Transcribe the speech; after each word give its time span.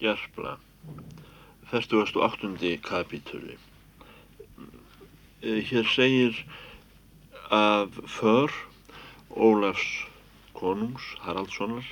Gerpla, 0.00 0.58
48. 1.70 2.78
kapítuli. 2.82 3.58
Eh, 5.42 5.62
hér 5.64 5.84
segir 5.84 6.46
af 7.50 7.88
för 8.06 8.50
Ólafs 9.30 10.06
konungs 10.52 11.04
Haraldssonar 11.20 11.84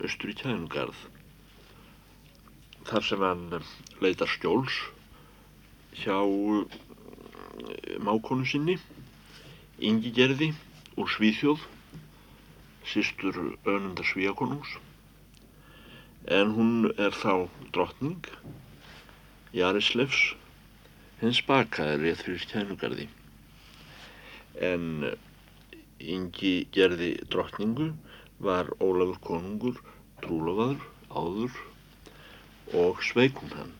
austur 0.00 0.32
í 0.32 0.36
Kænugarð 0.40 0.98
þar 2.88 3.06
sem 3.08 3.24
hann 3.24 3.46
leitar 4.04 4.28
skjóls 4.28 4.76
hjá 6.00 6.16
eh, 6.24 7.96
mákonu 8.00 8.48
sinni 8.48 8.76
Ingi 9.80 10.12
Gerði 10.16 10.52
úr 10.96 11.08
Svíþjóð 11.16 11.64
sístur 12.92 13.42
önundar 13.64 14.08
Svíakonungs 14.08 14.76
en 16.30 16.52
hún 16.54 16.92
er 16.94 17.10
þá 17.10 17.48
drottning 17.74 18.26
Jarislefs 19.56 20.36
hins 21.18 21.40
bakaði 21.48 21.96
rétt 22.04 22.22
fyrir 22.22 22.44
Kænugarði 22.52 23.06
en 24.68 24.84
Ingi 26.00 26.52
gerði 26.72 27.10
drottningu 27.32 27.90
var 28.46 28.70
Ólafur 28.78 29.18
konungur 29.26 29.80
trúlofaður 30.22 30.86
áður 31.10 31.58
og 32.80 33.02
sveikum 33.04 33.50
hann. 33.56 33.72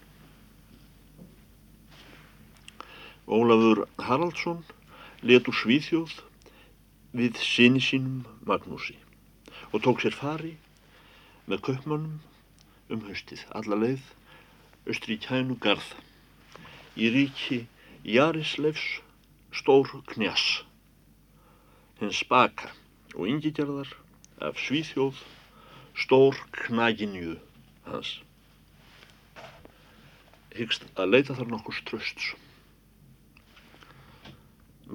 Ólafur 3.30 3.84
Haraldsson 4.02 4.64
letur 5.22 5.54
Svíþjóð 5.54 6.16
við 7.14 7.38
sinni 7.46 7.80
sínum 7.84 8.26
Magnúsi 8.50 8.98
og 9.70 9.86
tók 9.86 10.02
sér 10.02 10.18
fari 10.18 10.56
með 11.46 11.64
kaupmannum 11.70 12.18
um 12.90 13.04
haustið 13.08 13.44
alla 13.60 13.78
leið 13.84 14.08
austri 14.90 15.18
kænu 15.26 15.58
garð 15.66 15.92
í 16.96 17.10
ríki 17.14 17.62
Jarislefs 18.16 19.00
stór 19.60 19.92
knjas 20.14 20.46
hins 22.00 22.22
baka 22.30 22.70
og 23.14 23.28
yngigerðar 23.28 23.90
af 24.40 24.56
Svíþjóð 24.56 25.20
stór 26.00 26.38
knaginju 26.64 27.36
hans. 27.84 28.12
Hyggst 30.56 30.86
að 30.96 31.12
leita 31.14 31.36
þar 31.36 31.50
nokkus 31.52 31.82
trösts. 31.88 32.32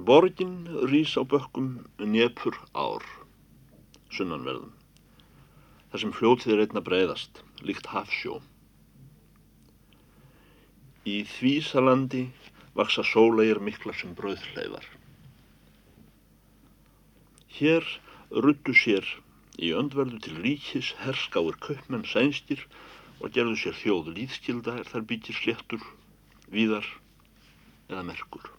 Borgin 0.07 0.65
rýs 0.91 1.13
á 1.15 1.23
bökkum 1.23 1.85
nefur 2.01 2.57
ár, 2.73 3.05
sunnanverðum, 4.11 4.73
þar 5.91 6.03
sem 6.03 6.15
fljótið 6.17 6.55
er 6.55 6.65
einna 6.65 6.83
breyðast, 6.83 7.44
líkt 7.63 7.87
hafsjó. 7.93 8.39
Í 11.05 11.21
Þvísalandi 11.29 12.25
vaksa 12.75 13.05
sólegir 13.05 13.61
mikla 13.63 13.93
sem 13.95 14.15
brauðhleifar. 14.17 14.87
Hér 17.55 17.85
ruttu 18.31 18.73
sér 18.75 19.05
í 19.61 19.71
öndverðu 19.77 20.19
til 20.25 20.35
ríkis 20.43 20.91
herskáir 21.03 21.55
kaupmenn 21.63 22.03
sænskir 22.09 22.65
og 23.21 23.31
gerðu 23.37 23.55
sér 23.61 23.77
þjóð 23.79 24.11
líðskilda 24.17 24.75
er 24.81 24.89
þar 24.89 25.05
byggir 25.11 25.37
sléttur, 25.39 25.85
víðar 26.51 26.89
eða 27.87 28.03
merkur. 28.09 28.49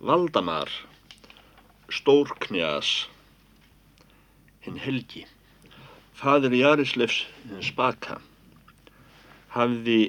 Valdamar, 0.00 0.70
Stórknjas, 1.90 3.08
hinn 4.62 4.78
helgi, 4.78 5.26
fadir 6.20 6.52
Jarislefs 6.52 7.22
hinn 7.48 7.62
spaka, 7.64 8.18
hafði 9.54 10.00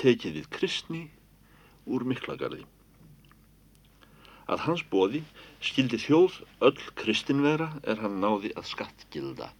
tekið 0.00 0.40
við 0.40 0.48
kristni 0.56 1.02
úr 1.86 2.02
miklagarði. 2.10 2.64
Að 4.50 4.64
hans 4.66 4.82
bóði 4.92 5.22
skildi 5.64 6.00
þjóð 6.02 6.40
öll 6.68 6.80
kristinvera 7.00 7.70
er 7.86 8.02
hann 8.02 8.18
náði 8.24 8.50
að 8.58 8.66
skattgilda. 8.72 9.52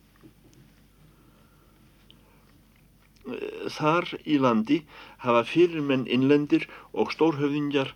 Þar 3.78 4.10
í 4.28 4.36
landi 4.42 4.82
hafa 5.22 5.46
fyrirmenn 5.48 6.04
innlendir 6.10 6.66
og 6.92 7.14
stórhöfðingjar 7.14 7.94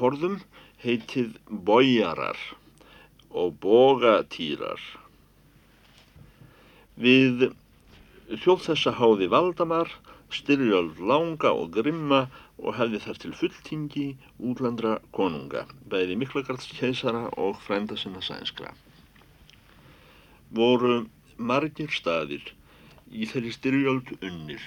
forðum 0.00 0.40
heitið 0.82 1.36
bójarar 1.68 2.40
og 3.30 3.54
bógatýrar. 3.62 4.82
Við 6.94 7.48
þjóð 8.38 8.60
þessa 8.68 8.92
háði 8.94 9.26
Valdamar, 9.26 9.88
styrjöld 10.30 11.00
langa 11.02 11.50
og 11.50 11.72
grimma 11.74 12.20
og 12.62 12.76
hefði 12.78 13.00
þar 13.02 13.18
til 13.22 13.32
fulltingi 13.34 14.04
útlandra 14.38 14.92
konunga, 15.16 15.64
bæði 15.90 16.14
Miklagarðs 16.20 16.70
keisara 16.78 17.24
og 17.34 17.58
frænda 17.66 17.98
sinna 17.98 18.22
sænskra. 18.22 18.70
Voru 20.54 21.08
margir 21.36 21.90
staðir 21.90 22.46
í 23.10 23.26
þeirri 23.26 23.50
styrjöld 23.58 24.14
unnir 24.20 24.62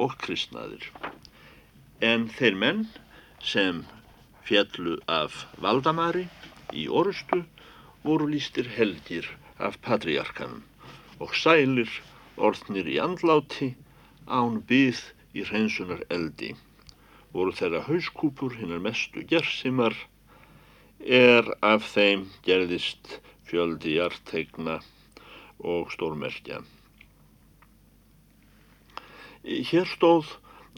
og 0.00 0.16
kristnaðir, 0.24 0.88
en 2.00 2.28
þeir 2.32 2.56
menn 2.56 2.82
sem 3.44 3.84
fjallu 4.48 4.96
af 5.04 5.44
Valdamari 5.60 6.24
í 6.72 6.88
orustu 6.88 7.44
voru 8.08 8.32
lístir 8.32 8.72
helgir 8.78 9.28
af 9.60 9.76
patriarkanum 9.84 10.64
og 11.18 11.34
sælir 11.34 11.90
orðnir 12.36 12.88
í 12.88 12.98
andláti 13.02 13.72
án 14.28 14.62
byð 14.68 15.02
í 15.34 15.44
hreinsunar 15.48 16.04
eldi 16.14 16.54
voru 17.32 17.52
þeirra 17.54 17.84
hauskúpur 17.86 18.54
hinnar 18.58 18.80
mestu 18.84 19.24
gersimar 19.32 19.96
er 21.20 21.48
af 21.62 21.84
þeim 21.92 22.24
gerðist 22.46 23.18
fjöldi 23.48 23.96
hjartegna 23.96 24.78
og 25.58 25.92
stórmerkja. 25.94 26.62
Hér 29.44 29.86
stóð 29.88 30.34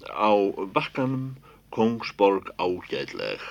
á 0.07 0.33
bakkanum 0.75 1.33
Kongsborg 1.75 2.51
ágætleg 2.59 3.43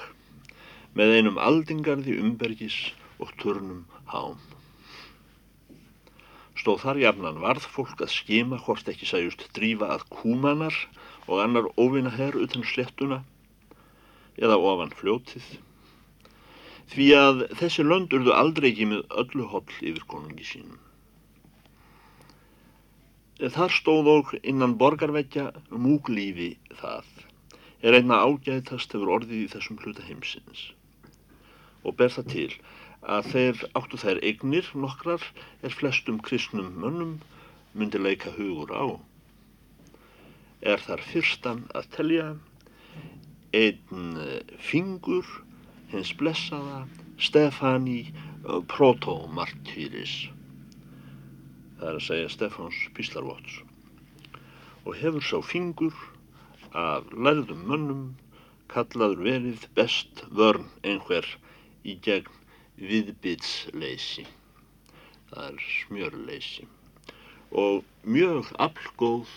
með 0.95 1.15
einum 1.17 1.37
aldingarði 1.39 2.17
umbergis 2.19 2.77
og 3.19 3.31
turnum 3.41 3.85
hám. 4.11 4.39
Stóð 6.59 6.81
þar 6.83 6.97
jafnan 6.99 7.37
varð 7.39 7.65
fólk 7.71 8.01
að 8.03 8.11
skima 8.11 8.57
hvort 8.65 8.89
ekki 8.91 9.07
sæjust 9.07 9.45
drífa 9.55 9.87
að 9.93 10.01
kúmanar 10.11 10.75
og 11.27 11.39
annar 11.43 11.69
óvinna 11.79 12.11
herr 12.11 12.35
utan 12.35 12.65
slettuna 12.67 13.21
eða 14.35 14.57
ofan 14.71 14.91
fljótið. 14.99 15.45
Því 16.89 17.07
að 17.15 17.41
þessi 17.61 17.85
lönd 17.85 18.13
urðu 18.17 18.33
aldrei 18.35 18.71
ekki 18.71 18.89
með 18.91 19.05
öllu 19.21 19.47
holl 19.53 19.75
yfir 19.79 20.03
konungi 20.11 20.47
sínum. 20.49 20.79
Þar 23.39 23.71
stóð 23.71 24.11
og 24.11 24.31
innan 24.43 24.75
borgarveggja 24.81 25.45
múglífi 25.71 26.49
það. 26.81 27.07
Er 27.79 27.95
einna 27.95 28.19
ágæðtast 28.25 28.91
hefur 28.91 29.13
orðið 29.15 29.45
í 29.45 29.51
þessum 29.53 29.79
hluta 29.79 30.03
heimsins. 30.03 30.65
Og 31.87 31.95
ber 31.95 32.11
það 32.11 32.33
til 32.33 32.49
að 33.01 33.31
þeir 33.33 33.61
áttu 33.79 33.99
þær 34.01 34.21
eignir 34.29 34.71
nokkrar 34.75 35.23
er 35.63 35.75
flestum 35.75 36.19
kristnum 36.23 36.73
mönnum 36.83 37.19
myndi 37.73 38.01
leika 38.01 38.33
hugur 38.35 38.73
á. 38.75 38.87
Er 40.61 40.81
þar 40.83 41.05
fyrstan 41.11 41.65
að 41.75 41.91
telja 41.95 42.25
einn 43.55 44.17
eh, 44.19 44.41
fingur 44.59 45.25
hins 45.93 46.11
blessaða 46.17 46.83
Stefani 47.19 48.01
Protomartyris 48.71 50.29
það 51.79 51.89
er 51.89 51.97
að 51.97 52.05
segja 52.05 52.31
Stefáns 52.33 52.79
Píslarvots 52.95 53.59
og 54.85 54.95
hefur 54.99 55.23
sá 55.23 55.37
fingur 55.45 55.95
af 56.75 57.07
lærðum 57.15 57.61
mönnum 57.69 58.03
kallaður 58.71 59.23
verið 59.27 59.65
best 59.77 60.23
vörn 60.39 60.67
einhver 60.83 61.27
í 61.87 61.95
gegn 62.05 62.38
viðbytsleysi 62.79 64.27
það 65.29 65.45
er 65.45 65.63
smjörleysi 65.63 66.65
og 67.61 67.85
mjög 68.15 68.49
aflgóð 68.65 69.31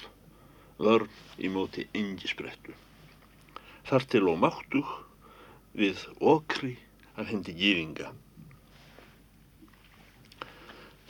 vörn 0.83 1.11
í 1.41 1.51
móti 1.53 1.85
engisbrettu. 1.97 2.75
Þar 3.89 4.07
til 4.13 4.23
og 4.33 4.39
máttug 4.43 4.89
við 5.77 6.05
okri 6.33 6.75
af 7.17 7.29
hendi 7.29 7.55
gýringa. 7.57 8.13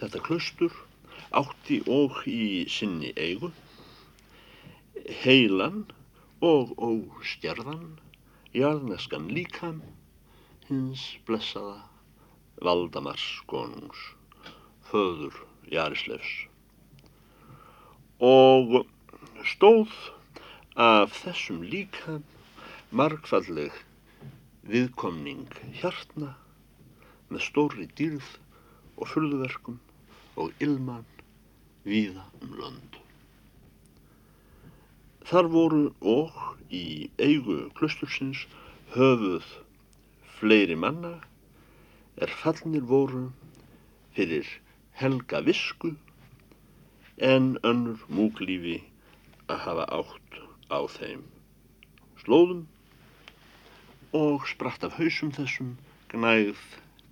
Þetta 0.01 0.23
klustur 0.27 0.75
átti 1.43 1.81
og 1.91 2.23
í 2.29 2.67
sinni 2.71 3.13
eigu, 3.17 3.53
heilan 5.23 5.85
og 6.43 6.75
óstjarðan, 6.83 7.97
jarðneskan 8.53 9.31
líkam, 9.33 9.81
hins 10.69 11.07
blessaða 11.27 11.81
Valdamars 12.63 13.43
konungs, 13.51 14.01
föður 14.91 15.35
Jarislefs. 15.73 16.33
Og 18.23 18.85
stóð 19.43 19.91
af 20.79 21.17
þessum 21.25 21.63
líka 21.67 22.21
margfalleg 22.95 23.75
viðkomning 24.69 25.49
hjartna 25.81 26.37
með 27.33 27.45
stóri 27.49 27.89
dýrð 27.99 28.29
og 28.97 29.11
fylgverkum 29.11 29.81
og 30.39 30.53
ilman 30.63 31.09
víða 31.89 32.25
um 32.41 32.55
lönd. 32.61 32.99
Þar 35.27 35.49
voru 35.51 35.83
og 36.01 36.39
í 36.71 37.11
eigu 37.19 37.59
klustursins 37.79 38.47
höfuð 38.95 39.47
fleiri 40.39 40.77
manna 40.79 41.17
er 42.23 42.31
fallnir 42.43 42.85
voru 42.87 43.25
fyrir 44.17 44.49
helga 45.01 45.41
visku 45.47 45.91
en 47.29 47.49
önnur 47.71 48.03
múklífi 48.19 48.77
að 49.51 49.63
hafa 49.65 49.87
átt 49.99 50.37
á 50.71 50.81
þeim 50.97 51.25
slóðum 52.23 52.61
og 54.19 54.47
spratt 54.53 54.87
af 54.87 54.99
hausum 55.01 55.33
þessum 55.35 55.73
gnægð 56.13 56.63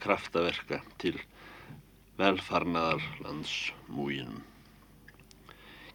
kraftaverka 0.04 0.78
til 1.02 1.16
velfarnaðar 2.20 3.02
landsmúginum. 3.24 4.44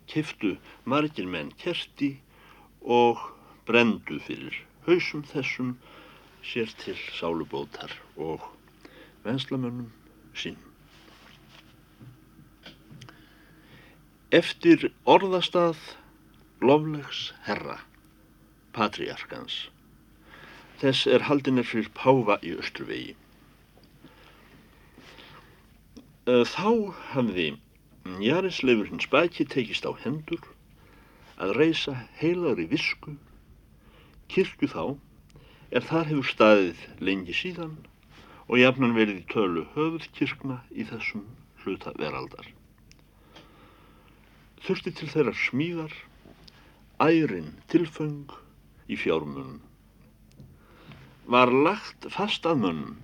Kiftu 0.09 0.55
margir 0.83 1.29
menn 1.29 1.53
kerti 1.61 2.11
og 2.81 3.21
brendu 3.69 4.19
fyrir 4.27 4.59
hausum 4.89 5.23
þessum 5.31 5.75
sér 6.45 6.73
til 6.83 6.97
sálubótar 7.15 7.95
og 8.17 8.43
venslamönnum 9.25 9.91
sín. 10.37 10.57
Eftir 14.35 14.89
orðastað 15.09 15.79
loflegs 16.61 17.29
herra, 17.45 17.77
patriarkans, 18.75 19.67
þess 20.81 21.05
er 21.07 21.27
haldinir 21.29 21.67
fyrir 21.67 21.91
Páfa 21.97 22.39
í 22.43 22.55
Östruvegi. 22.59 23.15
Þá 26.25 26.69
hafði 27.13 27.47
Jarisleifur 28.21 28.89
hins 28.89 29.07
baki 29.09 29.45
tekist 29.49 29.85
á 29.85 29.93
hendur 30.03 30.41
að 31.41 31.55
reysa 31.59 31.93
heilagri 32.19 32.65
visku, 32.71 33.15
kirkju 34.31 34.69
þá, 34.71 34.83
er 35.71 35.85
þar 35.85 36.09
hefur 36.11 36.31
staðið 36.31 36.85
lengi 37.07 37.35
síðan 37.35 37.75
og 38.47 38.59
jafnan 38.61 38.93
verið 38.97 39.23
í 39.23 39.27
tölu 39.31 39.65
höfuð 39.73 40.09
kirkna 40.17 40.59
í 40.71 40.85
þessum 40.89 41.25
hluta 41.63 41.93
veraldar. 41.97 42.47
Þurfti 44.65 44.93
til 44.97 45.09
þeirra 45.09 45.33
smíðar, 45.37 45.95
ærin 47.01 47.55
tilföng 47.71 48.33
í 48.89 48.97
fjármunum. 48.97 49.61
Var 51.25 51.51
lagt 51.65 52.05
fast 52.13 52.45
að 52.45 52.61
mönnum 52.61 52.97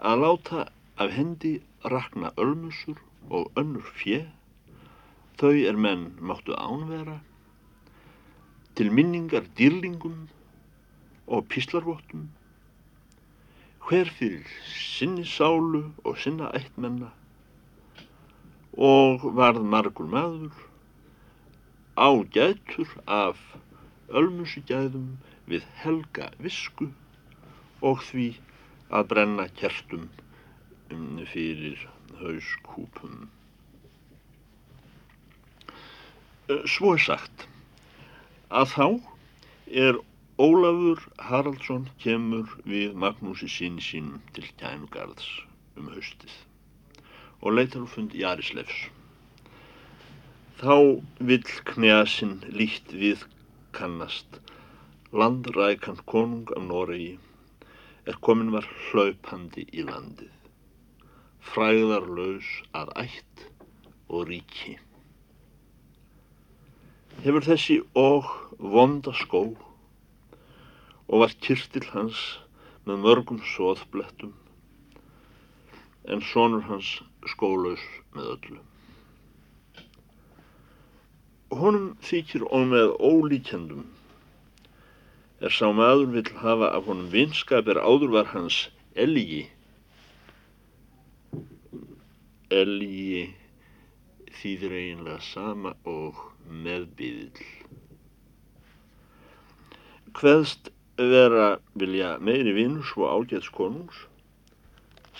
að 0.00 0.22
láta 0.24 0.66
af 1.00 1.12
hendi 1.12 1.58
rakna 1.84 2.32
ölmusur 2.40 3.00
og 3.28 3.52
önnur 3.60 3.84
fjö, 4.00 4.22
þau 5.40 5.52
er 5.52 5.76
menn 5.76 6.10
máttu 6.20 6.56
ánvera, 6.56 7.20
til 8.76 8.92
minningar 8.96 9.44
dýrlingum 9.56 10.28
og 11.28 11.48
píslarvottum, 11.52 12.28
hver 13.90 14.06
fyrir 14.14 14.46
sinni 14.70 15.24
sálu 15.26 15.80
og 16.06 16.18
sinna 16.22 16.46
ættmenna 16.54 17.08
og 18.88 19.24
varð 19.34 19.64
margur 19.72 20.06
maður 20.12 20.60
ágætur 21.98 22.92
af 23.10 23.40
ölmusugæðum 24.20 25.08
við 25.50 25.66
helga 25.82 26.28
visku 26.38 26.86
og 27.90 28.04
því 28.10 28.28
að 28.94 29.08
brenna 29.10 29.48
kertum 29.58 30.06
fyrir 31.32 31.82
hauskúpum. 32.20 33.26
Svo 36.70 36.94
er 36.94 37.02
sagt 37.08 37.48
að 38.50 38.70
þá 38.76 38.86
er 39.88 40.00
Ólafur 40.40 41.02
Haraldsson 41.28 41.88
kemur 42.00 42.54
við 42.64 42.94
Magnúsi 43.02 43.48
síni 43.52 43.84
sínum 43.84 44.22
til 44.36 44.46
Kænugarðs 44.62 45.26
um 45.76 45.90
haustið 45.92 46.36
og 47.40 47.56
leitar 47.58 47.84
og 47.84 47.92
fund 47.92 48.16
Jarislefs. 48.16 48.86
Þá 50.60 50.76
vill 51.32 51.52
knjasinn 51.72 52.38
líkt 52.56 52.96
við 53.04 53.26
kannast 53.76 54.40
landrækan 55.12 56.00
konung 56.08 56.48
af 56.56 56.64
Noregi 56.72 57.14
er 58.08 58.20
komin 58.24 58.52
var 58.56 58.68
hlaupandi 58.90 59.68
í 59.76 59.84
landið 59.84 60.36
fræðarlaus 61.50 62.48
að 62.76 62.92
ætt 63.04 63.48
og 64.08 64.28
ríki. 64.28 64.76
Hefur 67.24 67.44
þessi 67.44 67.82
og 67.98 68.28
vonda 68.58 69.12
skó 69.16 69.42
og 71.10 71.24
var 71.24 71.34
kyrtil 71.42 71.86
hans 71.90 72.20
með 72.86 73.02
mörgum 73.04 73.40
soðblettum 73.52 74.32
en 76.10 76.22
sonur 76.24 76.62
hans 76.70 76.90
skólaus 77.34 77.82
með 78.14 78.30
öllu. 78.34 78.60
Honum 81.60 81.88
þykir 82.06 82.46
og 82.46 82.68
með 82.70 82.94
ólíkjendum 83.02 83.84
er 85.42 85.54
sá 85.54 85.66
maður 85.74 86.12
vill 86.14 86.30
hafa 86.40 86.70
af 86.78 86.86
honum 86.86 87.10
vinskap 87.12 87.68
er 87.68 87.82
áður 87.82 88.14
var 88.14 88.30
hans 88.34 88.68
elgi 88.94 89.48
elgi 92.50 93.28
þýðir 94.40 94.72
eiginlega 94.74 95.20
sama 95.22 95.74
og 95.86 96.18
meðbyðil. 96.64 97.44
Hveðst 100.18 100.70
vera 101.08 101.48
vilja 101.80 102.16
meiri 102.20 102.52
vinnur 102.56 102.84
svo 102.84 103.08
ágæðs 103.08 103.48
konungs 103.56 104.02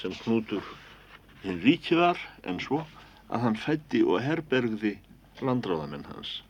sem 0.01 0.13
knútur 0.23 0.65
hinn 1.45 1.61
ríki 1.65 1.97
var 1.97 2.21
en 2.45 2.61
svo 2.61 2.83
að 3.31 3.47
hann 3.47 3.59
fætti 3.65 4.03
og 4.05 4.21
herbergði 4.25 4.97
landráðamenn 5.41 6.05
hans. 6.11 6.41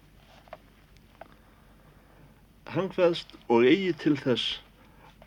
Hann 2.71 2.91
hveðst 2.95 3.37
og 3.49 3.67
eigi 3.67 3.93
til 4.03 4.17
þess 4.19 4.59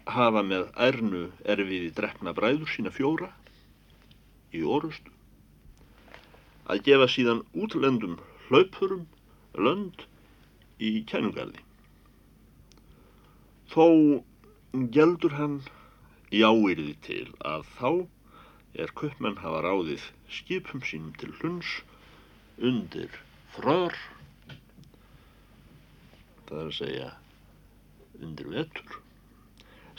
hafa 0.08 0.44
með 0.44 0.70
ærnu 0.88 1.26
erfiði 1.56 1.92
drefna 1.96 2.34
bræður 2.36 2.72
sína 2.72 2.92
fjóra 2.92 3.30
í 4.52 4.64
orustu 4.64 5.12
að 6.72 6.84
gefa 6.88 7.08
síðan 7.12 7.44
útlendum 7.60 8.18
hlaupurum 8.48 9.06
lönd 9.60 10.06
í 10.80 11.04
kænugarði. 11.08 11.60
Þó 13.74 13.86
geldur 14.94 15.34
hann 15.34 15.54
jáirði 16.30 16.92
til 17.06 17.24
að 17.52 17.64
þá 17.78 17.90
er 18.84 18.92
köpmenn 19.00 19.40
hafa 19.42 19.64
ráðið 19.66 20.04
skipum 20.36 20.84
sínum 20.86 21.16
til 21.18 21.32
hluns 21.40 21.72
undir 22.70 23.16
frör, 23.56 23.98
það 26.46 26.60
er 26.60 26.70
að 26.70 26.78
segja 26.78 27.10
undir 28.22 28.54
vetur. 28.54 29.00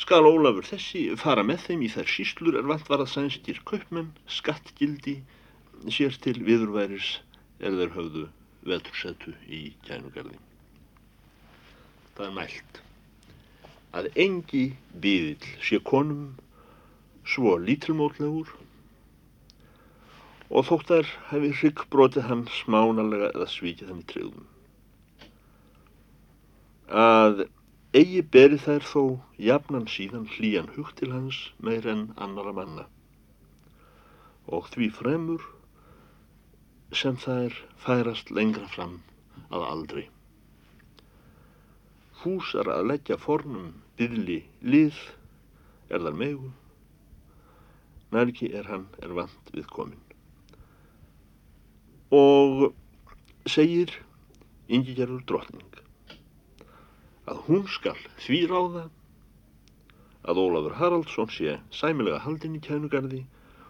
Skal 0.05 0.23
Ólafur 0.31 0.71
þessi 0.71 1.05
fara 1.19 1.43
með 1.47 1.67
þeim 1.67 1.85
í 1.89 1.91
þær 1.97 2.15
síslur 2.15 2.61
er 2.63 2.71
vant 2.71 2.87
var 2.91 3.03
að 3.03 3.13
sænskir 3.17 3.59
köpmenn, 3.67 4.15
skattgildi, 4.39 5.19
sér 5.91 6.15
til 6.23 6.39
viðurværis 6.47 7.17
er 7.59 7.75
þeir 7.75 7.95
höfðu 7.99 8.25
vetursetu 8.71 9.35
í 9.51 9.65
kænugarði. 9.91 10.39
Það 12.15 12.27
er 12.31 12.37
mælt 12.39 12.84
að 13.95 14.11
engi 14.27 14.65
byðil 15.05 15.49
sé 15.63 15.79
konum 15.91 16.25
svo 17.35 17.55
lítilmótlegur 17.67 18.51
og 20.51 20.67
þótt 20.69 20.91
þær 20.91 21.13
hefði 21.31 21.53
hryggbrotið 21.61 22.27
hann 22.31 22.43
smánalega 22.59 23.31
eða 23.33 23.47
svíkið 23.51 23.93
hann 23.93 24.03
í 24.03 24.09
treyðum. 24.11 24.49
Að 27.05 27.47
eigi 27.97 28.23
beri 28.37 28.59
þær 28.61 28.85
þó 28.91 29.03
jafnan 29.49 29.89
síðan 29.91 30.29
hlýjan 30.35 30.73
hug 30.77 30.93
til 30.99 31.13
hans 31.15 31.41
meir 31.59 31.87
en 31.91 32.09
annara 32.27 32.53
manna 32.59 32.89
og 34.53 34.67
því 34.75 34.91
fremur 34.99 35.47
sem 36.93 37.17
þær 37.17 37.55
færast 37.87 38.35
lengra 38.35 38.67
fram 38.75 38.99
að 39.49 39.65
aldrei. 39.71 40.05
Fúsar 42.25 42.71
að 42.73 42.87
leggja 42.89 43.19
fornum 43.21 43.73
byðli 43.99 44.39
lið 44.65 44.97
er 45.93 46.01
þar 46.07 46.15
megu, 46.17 46.47
nærki 48.17 48.49
er 48.57 48.71
hann 48.71 48.87
er 49.05 49.13
vant 49.19 49.51
við 49.53 49.67
komin. 49.69 50.01
Og 52.17 52.71
segir 53.45 53.93
Ingigerður 54.73 55.27
drottning 55.29 55.75
að 57.29 57.43
hún 57.51 57.67
skal 57.69 57.99
því 58.25 58.39
ráða 58.49 58.87
að 60.25 60.41
Ólafur 60.41 60.79
Haraldsson 60.79 61.29
sé 61.33 61.59
sæmilega 61.73 62.23
haldinn 62.25 62.57
í 62.57 62.63
kænugarði 62.65 63.21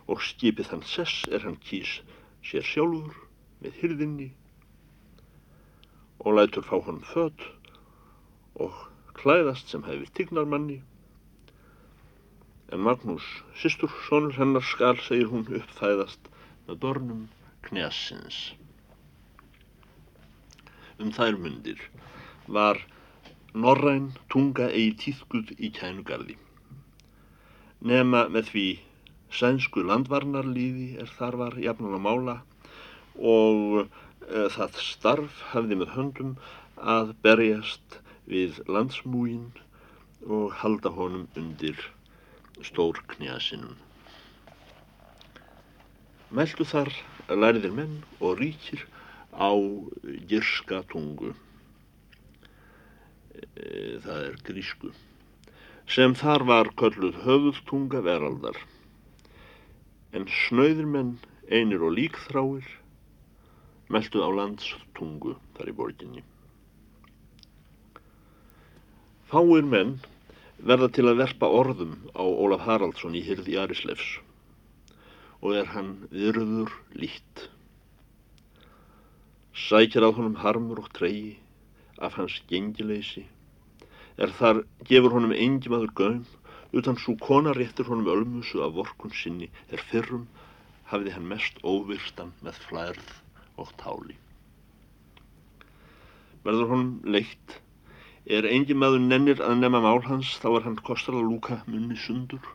og 0.06 0.22
skipið 0.22 0.70
hann 0.70 0.86
sess 0.86 1.26
er 1.34 1.42
hann 1.46 1.58
kýs 1.66 1.96
sér 2.46 2.66
sjálfur 2.70 3.18
með 3.64 3.82
hyrðinni 3.82 4.30
og 6.22 6.38
lætur 6.38 6.66
fá 6.70 6.78
hann 6.86 7.02
född 7.10 7.48
og 8.60 8.74
klæðast 9.18 9.70
sem 9.72 9.86
hefði 9.86 10.10
tignarmanni 10.18 10.80
en 12.74 12.82
Magnús, 12.82 13.24
sýstur, 13.60 13.92
sonur 14.08 14.34
hennar 14.38 14.64
skal, 14.66 14.96
segir 15.06 15.28
hún, 15.30 15.44
uppfæðast 15.46 16.30
með 16.66 16.78
börnum 16.82 17.26
knjasins. 17.66 18.38
Um 20.98 21.12
þær 21.14 21.38
mundir 21.42 21.82
var 22.56 22.80
norræn 23.54 24.08
tunga 24.32 24.70
eigi 24.70 24.94
tíðguð 25.04 25.52
í 25.58 25.70
kænugarði. 25.76 26.38
Nema 27.84 28.24
með 28.32 28.50
því 28.50 28.66
sænsku 29.34 29.84
landvarnarlíði 29.86 30.88
er 31.02 31.10
þar 31.18 31.38
var 31.42 31.58
jafnan 31.62 31.98
að 31.98 32.04
mála 32.06 32.36
og 33.18 33.84
e, 33.84 33.86
það 34.56 34.80
starf 34.82 35.42
hafði 35.52 35.78
með 35.82 35.94
höndum 35.98 36.34
að 36.96 37.14
berjast 37.26 38.00
við 38.30 38.60
landsmúin 38.70 39.50
og 40.24 40.52
halda 40.60 40.92
honum 40.96 41.26
undir 41.36 41.80
stór 42.64 43.00
knjasinum. 43.12 43.76
Meldu 46.34 46.66
þar 46.66 46.90
læriðir 47.28 47.74
menn 47.76 47.98
og 48.20 48.40
ríkir 48.40 48.86
á 49.36 49.52
gyrska 50.30 50.82
tungu, 50.90 51.34
e, 53.54 54.00
það 54.04 54.20
er 54.30 54.38
grísku, 54.48 54.92
sem 55.86 56.14
þar 56.18 56.46
var 56.48 56.72
kölluð 56.80 57.20
höfuðtunga 57.26 58.02
veraldar, 58.06 58.58
en 60.14 60.26
snöyðir 60.30 60.88
menn 60.90 61.16
einir 61.50 61.82
og 61.84 61.96
líkþráir 61.98 62.68
meldu 63.92 64.22
á 64.24 64.28
landstungu 64.32 65.36
þar 65.58 65.70
í 65.70 65.76
borginni. 65.76 66.22
Fáir 69.24 69.64
menn 69.64 69.94
verða 70.68 70.90
til 70.92 71.06
að 71.08 71.22
verpa 71.22 71.48
orðum 71.48 71.94
á 72.12 72.20
Ólaf 72.20 72.66
Haraldsson 72.66 73.14
í 73.16 73.22
hyrði 73.24 73.56
Arislefs 73.62 74.18
og 75.40 75.56
er 75.56 75.70
hann 75.72 75.94
virður 76.12 76.74
lít. 76.92 77.46
Sækjar 79.56 80.08
á 80.08 80.10
honum 80.12 80.36
harmur 80.42 80.82
og 80.84 80.92
tregi 80.96 81.38
af 82.04 82.18
hans 82.20 82.36
gengileysi, 82.52 83.24
er 84.20 84.32
þar 84.40 84.62
gefur 84.92 85.16
honum 85.16 85.32
engi 85.32 85.72
maður 85.72 85.96
gaum, 86.00 86.22
utan 86.76 87.00
svo 87.00 87.16
kona 87.20 87.56
réttir 87.56 87.88
honum 87.88 88.12
ölmusu 88.12 88.60
af 88.64 88.76
vorkun 88.76 89.16
sinni, 89.16 89.48
er 89.72 89.80
fyrrum 89.88 90.28
hafiði 90.92 91.16
hann 91.16 91.28
mest 91.32 91.60
óvirstan 91.64 92.36
með 92.44 92.60
flærð 92.68 93.12
og 93.56 93.72
táli. 93.80 94.16
Verður 96.44 96.74
honum 96.74 96.96
leitt 97.08 97.60
Er 98.24 98.46
engi 98.48 98.72
maður 98.72 99.02
nennir 99.04 99.40
að 99.44 99.58
nefna 99.60 99.82
mál 99.84 99.98
hans 100.06 100.28
þá 100.40 100.46
er 100.56 100.62
hann 100.64 100.78
kostar 100.80 101.16
að 101.18 101.26
lúka 101.28 101.58
munni 101.68 101.96
sundur 102.00 102.46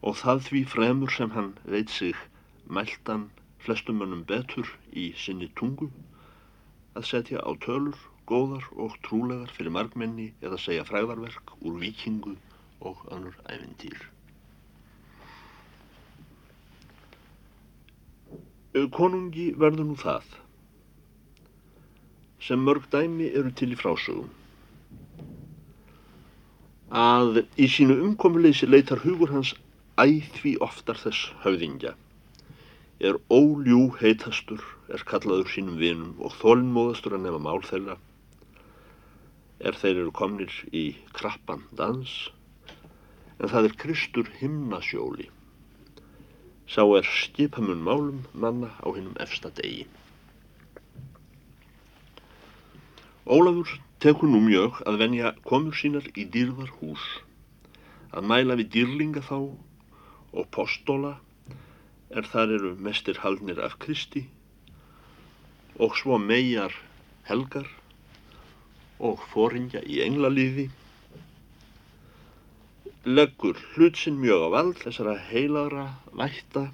og 0.00 0.16
það 0.16 0.40
því 0.46 0.62
fremur 0.74 1.12
sem 1.12 1.34
hann 1.34 1.50
veit 1.68 1.92
sig 1.92 2.16
mæltan 2.78 3.26
flestum 3.60 4.00
mönnum 4.00 4.22
betur 4.30 4.70
í 4.96 5.10
sinni 5.24 5.50
tungu 5.60 5.90
að 6.96 7.04
setja 7.10 7.44
á 7.44 7.52
tölur, 7.60 8.00
góðar 8.24 8.64
og 8.80 8.96
trúlegar 9.04 9.52
fyrir 9.52 9.76
margmenni 9.76 10.30
eða 10.40 10.56
segja 10.64 10.88
fræðarverk 10.88 11.52
úr 11.60 11.76
vikingu 11.84 12.38
og 12.80 13.04
önnur 13.12 13.36
ævintýr. 13.44 14.00
Konungi 18.94 19.50
verður 19.52 19.92
nú 19.92 20.00
það 20.00 20.32
sem 22.40 22.60
mörg 22.64 22.86
dæmi 22.92 23.30
eru 23.34 23.50
til 23.52 23.72
í 23.74 23.78
frásögum. 23.78 24.28
Að 26.88 27.42
í 27.60 27.66
sínu 27.68 27.98
umkomuleysi 28.06 28.68
leitar 28.68 29.02
hugur 29.04 29.34
hans 29.34 29.54
æð 30.00 30.28
því 30.38 30.52
oftar 30.64 30.96
þess 30.96 31.32
höfðingja. 31.42 31.94
Er 32.98 33.18
óljú 33.30 33.92
heitastur, 34.00 34.62
er 34.88 35.04
kallaður 35.06 35.50
sínum 35.52 35.76
vinum 35.78 36.14
og 36.22 36.32
þólinnmóðastur 36.40 37.18
að 37.18 37.26
nefna 37.26 37.42
mál 37.44 37.62
þeirra. 37.66 37.98
Er 39.58 39.74
þeir 39.74 39.96
eru 40.04 40.14
komnir 40.14 40.54
í 40.72 40.84
krappan 41.12 41.66
dans, 41.78 42.14
en 43.38 43.50
það 43.50 43.68
er 43.68 43.76
Kristur 43.82 44.32
himnasjóli. 44.40 45.28
Sá 46.68 46.82
er 46.98 47.06
skipamun 47.06 47.84
málum 47.84 48.24
manna 48.32 48.70
á 48.82 48.88
hinnum 48.90 49.18
efsta 49.22 49.50
degi. 49.54 49.86
Ólafur 53.28 53.68
tekur 54.00 54.30
nú 54.32 54.38
mjög 54.40 54.78
að 54.88 54.94
venja 55.02 55.30
komur 55.44 55.74
sínar 55.76 56.06
í 56.16 56.22
dýrðar 56.32 56.70
hús, 56.78 57.02
að 58.16 58.24
mæla 58.30 58.56
við 58.56 58.70
dýrlinga 58.76 59.20
þá 59.26 59.34
og 60.32 60.48
postóla 60.56 61.10
er 62.08 62.24
þar 62.32 62.54
eru 62.56 62.72
mestir 62.86 63.20
haldnir 63.20 63.60
af 63.60 63.76
Kristi 63.84 64.24
og 65.76 66.00
svo 66.00 66.16
megar 66.16 66.72
helgar 67.28 67.68
og 69.10 69.20
fóringja 69.34 69.84
í 69.84 70.00
englalífi, 70.08 70.70
leggur 73.04 73.60
hlutsinn 73.74 74.16
mjög 74.24 74.48
á 74.48 74.48
vald 74.56 74.84
þessara 74.86 75.18
heilagra 75.28 75.90
vætta, 76.16 76.70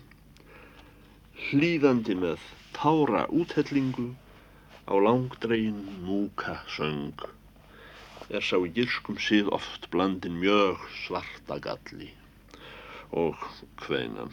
hlýðandi 1.51 2.15
með 2.23 2.47
tára 2.79 3.27
úthellingu 3.43 4.13
á 4.85 4.95
langdregin 5.07 5.81
múka 6.05 6.61
söng 6.77 7.17
er 8.29 8.45
sá 8.45 8.57
í 8.61 8.71
gyrskum 8.77 9.17
síð 9.21 9.49
oft 9.57 9.89
blandin 9.93 10.37
mjög 10.41 10.81
svarta 11.05 11.59
galli 11.67 12.11
og 13.13 13.41
hveinan. 13.85 14.33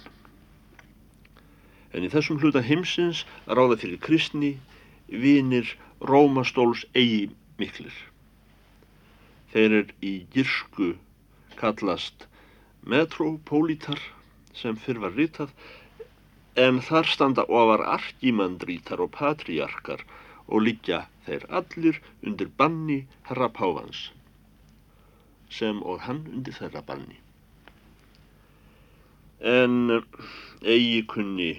En 1.91 2.07
í 2.07 2.09
þessum 2.11 2.39
hluta 2.41 2.63
heimsins 2.63 3.25
ráða 3.47 3.77
fyrir 3.81 3.99
kristni 4.05 4.53
vinir 5.11 5.75
Rómastóls 6.11 6.85
eigi 6.95 7.27
miklir. 7.59 7.93
Þeir 9.51 9.75
er 9.81 9.91
í 10.01 10.13
gyrsku 10.33 10.93
kallast 11.59 12.25
metropólítar 12.87 13.99
sem 14.57 14.79
fyrr 14.79 15.03
var 15.03 15.13
ritað 15.19 15.51
en 16.59 16.79
þar 16.83 17.11
standa 17.11 17.45
ofar 17.47 17.83
arkimandrítar 17.99 19.03
og 19.03 19.11
patriarkar 19.19 20.01
og 20.47 20.65
liggja 20.67 21.05
þeir 21.25 21.45
allir 21.59 21.99
undir 22.25 22.49
banni 22.57 23.01
herra 23.29 23.49
Pávans 23.49 24.09
sem 25.51 25.81
og 25.83 25.99
hann 26.07 26.23
undir 26.31 26.55
þeirra 26.55 26.81
banni. 26.87 27.17
En 29.41 30.03
eigi 30.61 31.01
kunni 31.13 31.51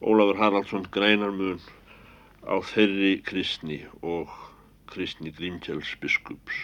Ólafur 0.00 0.38
Haraldsson 0.40 0.86
grænarmun 0.92 1.60
á 2.44 2.56
þeirri 2.72 3.20
kristni 3.24 3.82
og 4.02 4.32
kristni 4.90 5.32
Grímkjells 5.36 5.92
biskups 6.00 6.60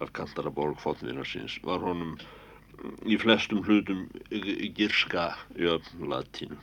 af 0.00 0.12
Kantaraborg 0.16 0.78
fótvinnarsins 0.80 1.58
var 1.66 1.82
honum 1.84 2.14
í 3.04 3.18
flestum 3.20 3.64
hlutum 3.66 4.06
girska 4.78 5.26
jöfn 5.58 6.06
latínu. 6.12 6.56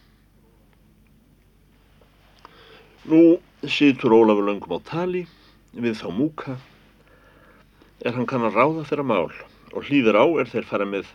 Nú 3.07 3.39
situr 3.63 4.11
Ólafur 4.11 4.43
löngum 4.43 4.73
á 4.75 4.79
tali 4.83 5.21
við 5.71 5.93
þá 5.95 6.09
múka 6.11 6.55
er 8.03 8.17
hann 8.17 8.27
kann 8.27 8.43
að 8.43 8.57
ráða 8.59 8.83
þeirra 8.89 9.05
mál 9.07 9.31
og 9.71 9.87
hlýðir 9.87 10.19
á 10.19 10.27
er 10.43 10.51
þeir 10.51 10.67
fara 10.67 10.87
með 10.91 11.13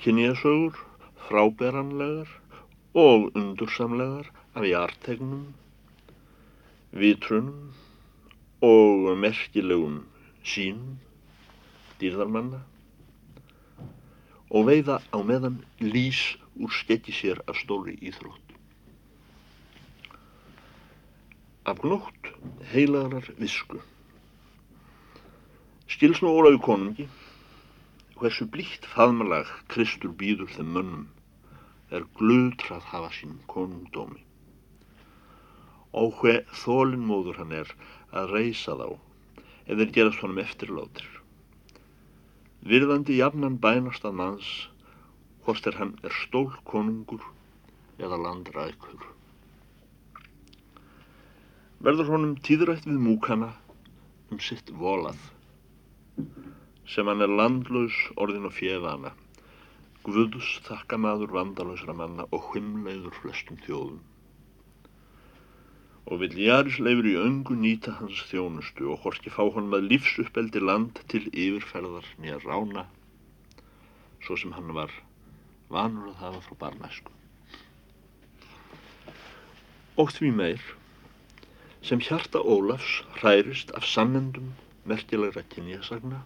kynjasögur, 0.00 0.78
fráberanlegar 1.28 2.32
og 2.96 3.28
undursamlegar 3.36 4.32
af 4.56 4.64
hjartegnum, 4.64 5.44
vitrunum 6.96 7.76
og 8.64 9.12
merkilegum 9.20 10.00
sínum, 10.48 10.96
dýrðarmanna 12.00 12.64
og 14.48 14.70
veiða 14.72 15.02
á 15.12 15.18
meðan 15.20 15.60
lís 15.84 16.24
úr 16.56 16.72
skeggi 16.72 17.12
sér 17.12 17.44
af 17.44 17.60
stóri 17.60 18.00
íþrótt. 18.00 18.47
Af 21.68 21.82
gnótt 21.84 22.30
heilarar 22.72 23.26
visku. 23.40 23.80
Skils 25.88 26.22
nú 26.22 26.32
Ólaug 26.36 26.60
konungi, 26.64 27.08
hversu 28.20 28.48
blíkt 28.52 28.88
faðmalag 28.94 29.50
Kristur 29.72 30.14
býður 30.22 30.52
þeim 30.54 30.72
mönnum 30.76 31.04
er 31.90 32.08
glöðtrað 32.20 32.88
hafa 32.92 33.12
sín 33.16 33.38
konungdómi. 33.48 34.24
og 35.92 36.18
hver 36.20 36.42
þólinnmóður 36.62 37.38
hann 37.40 37.54
er 37.56 37.70
að 38.12 38.32
reysa 38.34 38.74
þá 38.76 38.88
eða 39.72 39.86
gerast 39.96 40.22
honum 40.24 40.40
eftirlátir. 40.42 41.06
Virðandi 42.68 43.16
jafnan 43.18 43.58
bænast 43.62 44.04
að 44.04 44.18
manns 44.20 44.50
hvort 45.44 45.66
er 45.70 45.78
hann 45.80 45.94
er 46.04 46.14
stól 46.24 46.50
konungur 46.68 47.24
eða 47.98 48.20
landrækur. 48.20 49.00
Verður 51.78 52.08
honum 52.10 52.30
tíðrætt 52.42 52.88
við 52.88 52.96
múkana 52.98 53.52
um 54.34 54.38
sitt 54.42 54.70
volað 54.80 55.18
sem 56.90 57.06
hann 57.06 57.22
er 57.22 57.30
landlaus 57.30 57.96
orðin 58.18 58.48
og 58.48 58.54
fjeðana, 58.56 59.12
guðus 60.02 60.48
þakkamaður 60.66 61.34
vandalausra 61.36 61.94
manna 61.94 62.24
og 62.34 62.48
hvimleiður 62.48 63.14
flestum 63.20 63.60
þjóðum. 63.66 64.00
Og 66.08 66.22
vil 66.24 66.34
Jarisleifur 66.40 67.10
í 67.12 67.14
öngu 67.20 67.54
nýta 67.60 67.94
hans 68.00 68.24
þjónustu 68.30 68.88
og 68.94 69.04
horki 69.04 69.30
fá 69.30 69.44
honum 69.44 69.76
að 69.78 69.86
lífsuppeldi 69.92 70.64
land 70.64 70.98
til 71.12 71.22
yfirferðar 71.28 72.10
nýja 72.18 72.40
rána, 72.42 72.88
svo 74.24 74.40
sem 74.40 74.56
hann 74.56 74.74
var 74.74 74.90
vanur 75.70 76.10
að 76.10 76.18
hafa 76.24 76.42
frá 76.48 76.58
barnæsku. 76.64 77.14
Og 80.00 80.10
því 80.16 80.34
meir, 80.42 80.66
sem 81.82 82.00
hjarta 82.02 82.40
Ólafs 82.42 83.02
hrærist 83.18 83.70
af 83.76 83.86
sannendum 83.86 84.52
merkilegra 84.88 85.44
kynjasagna, 85.52 86.22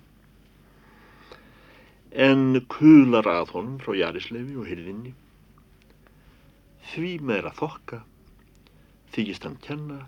en 2.12 2.61
kular 2.68 3.26
að 3.26 3.52
honum 3.56 3.78
frá 3.80 3.97
Jarisleifi 3.97 4.56
og 4.61 4.68
hyrðinni. 4.68 5.14
Því 6.92 7.12
meira 7.25 7.52
þokka 7.56 8.02
þykist 9.14 9.47
hann 9.47 9.56
kenna 9.64 10.02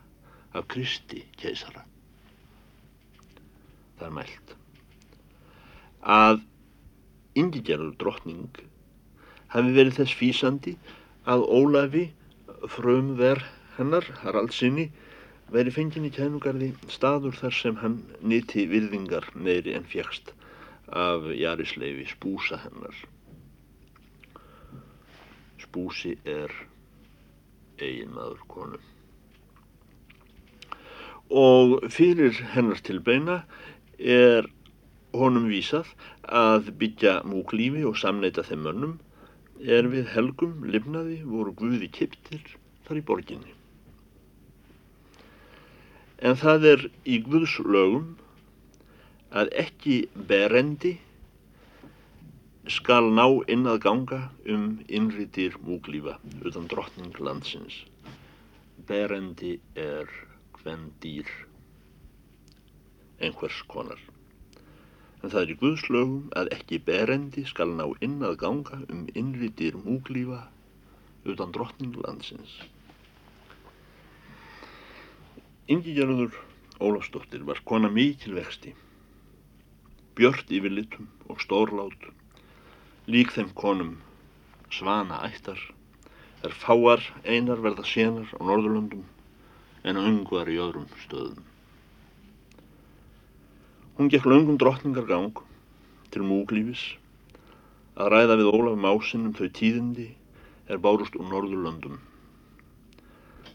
af 0.55 0.69
Kristi 0.69 1.23
keisara. 1.41 1.85
Það 3.99 4.07
er 4.09 4.15
mælt. 4.19 4.55
Að 6.05 6.43
yngigerður 7.41 7.95
drottning 8.01 8.61
hafi 9.55 9.73
verið 9.77 10.01
þess 10.01 10.19
físandi 10.19 10.77
að 11.31 11.47
Ólafi 11.49 12.05
frumver 12.69 13.41
hennar, 13.79 14.07
Haraldsinni, 14.23 14.91
veri 15.53 15.73
fengin 15.75 16.07
í 16.09 16.13
kænugarði 16.15 16.71
staður 16.93 17.37
þar 17.41 17.57
sem 17.59 17.77
hann 17.83 17.99
nýtti 18.23 18.65
virðingar 18.71 19.29
meiri 19.35 19.75
en 19.77 19.85
fjækst 19.91 20.33
af 20.89 21.29
Jarisleifi 21.37 22.07
spúsa 22.09 22.59
hennar. 22.63 22.97
Spúsi 25.61 26.15
er 26.25 26.53
eiginmaður 27.81 28.43
konu. 28.49 28.81
Og 31.35 31.89
fyrir 31.91 32.37
hennar 32.55 32.81
tilbeina 32.85 33.41
er 33.99 34.47
honum 35.15 35.49
vísað 35.51 35.91
að 36.25 36.71
byggja 36.79 37.21
múklífi 37.29 37.85
og 37.89 37.99
samneita 37.99 38.45
þeim 38.47 38.65
mönnum 38.69 38.95
er 39.63 39.89
við 39.91 40.09
helgum 40.15 40.65
lifnaði 40.69 41.21
voru 41.25 41.55
guði 41.57 41.89
kiptir 41.89 42.43
þar 42.87 43.01
í 43.01 43.07
borginni. 43.11 43.55
En 46.25 46.39
það 46.41 46.63
er 46.71 46.83
í 47.05 47.19
Guðs 47.21 47.59
lögum 47.61 48.15
að 49.37 49.51
ekki 49.61 49.97
berendi 50.31 50.95
skal 52.73 53.11
ná 53.13 53.27
inn 53.53 53.69
að 53.69 53.83
ganga 53.85 54.21
um 54.55 54.65
innri 54.89 55.27
dýr 55.37 55.59
múglífa 55.67 56.15
utan 56.49 56.71
drottning 56.73 57.19
landsins. 57.21 57.83
Berendi 58.89 59.59
er 59.77 60.09
hvern 60.57 60.87
dýr 61.05 61.29
einhvers 63.21 63.61
konar. 63.69 64.01
En 65.21 65.29
það 65.29 65.41
er 65.43 65.53
í 65.53 65.61
Guðs 65.61 65.89
lögum 65.93 66.31
að 66.41 66.55
ekki 66.57 66.81
berendi 66.89 67.45
skal 67.53 67.77
ná 67.77 67.85
inn 68.01 68.25
að 68.25 68.39
ganga 68.47 68.81
um 68.89 69.05
innri 69.13 69.53
dýr 69.61 69.77
múglífa 69.77 70.47
utan 71.29 71.53
drottning 71.53 72.01
landsins. 72.01 72.63
Ingi 75.65 75.95
Gerður 75.97 76.35
Ólafsdóttir 76.77 77.41
var 77.49 77.63
kona 77.65 77.89
mikil 77.89 78.35
vexti 78.37 78.75
björt 80.19 80.51
yfir 80.53 80.75
litum 80.77 81.07
og 81.33 81.39
stórlát, 81.41 82.03
lík 83.09 83.33
þeim 83.33 83.49
konum 83.57 83.95
svana 84.69 85.23
ættar, 85.25 85.57
er 86.45 86.53
fáar 86.53 87.01
einar 87.25 87.63
verða 87.65 87.87
sénar 87.89 88.29
á 88.37 88.45
Norðurlöndum 88.45 89.07
en 89.89 90.03
ungvar 90.03 90.51
í 90.53 90.59
öðrum 90.67 90.85
stöðum. 91.07 91.41
Hún 93.97 94.13
gekk 94.13 94.29
löngum 94.29 94.61
drottningar 94.61 95.09
gang 95.09 95.41
til 96.13 96.27
múglífis 96.29 96.85
að 97.97 98.13
ræða 98.19 98.37
við 98.43 98.53
Ólaf 98.53 98.77
Másin 98.85 99.25
um 99.31 99.35
þau 99.41 99.49
tíðindi 99.49 100.11
er 100.69 100.85
bárust 100.85 101.17
úr 101.17 101.33
Norðurlöndum 101.33 101.97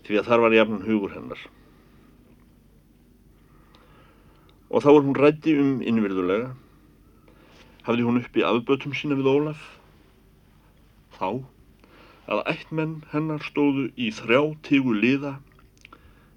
því 0.10 0.24
að 0.24 0.34
þar 0.34 0.48
var 0.48 0.58
jafnan 0.58 0.86
hugur 0.90 1.14
hennar. 1.14 1.48
Og 4.70 4.84
þá 4.86 4.90
var 4.94 5.06
hún 5.06 5.18
rætti 5.18 5.56
um 5.58 5.80
innvirðulega, 5.82 6.52
hafði 7.88 8.06
hún 8.06 8.20
uppi 8.22 8.44
afbötum 8.46 8.94
sína 8.94 9.18
við 9.18 9.30
Ólaf, 9.32 9.64
þá 11.18 11.30
að 12.30 12.44
ættmenn 12.52 13.00
hennar 13.14 13.42
stóðu 13.48 13.88
í 13.98 14.12
þrjá 14.14 14.42
tígu 14.68 14.94
liða 14.94 15.32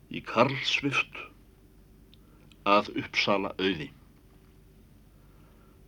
í 0.09 0.23
Karlsvift 0.25 1.21
að 2.69 2.89
uppsala 3.03 3.53
auði. 3.59 3.91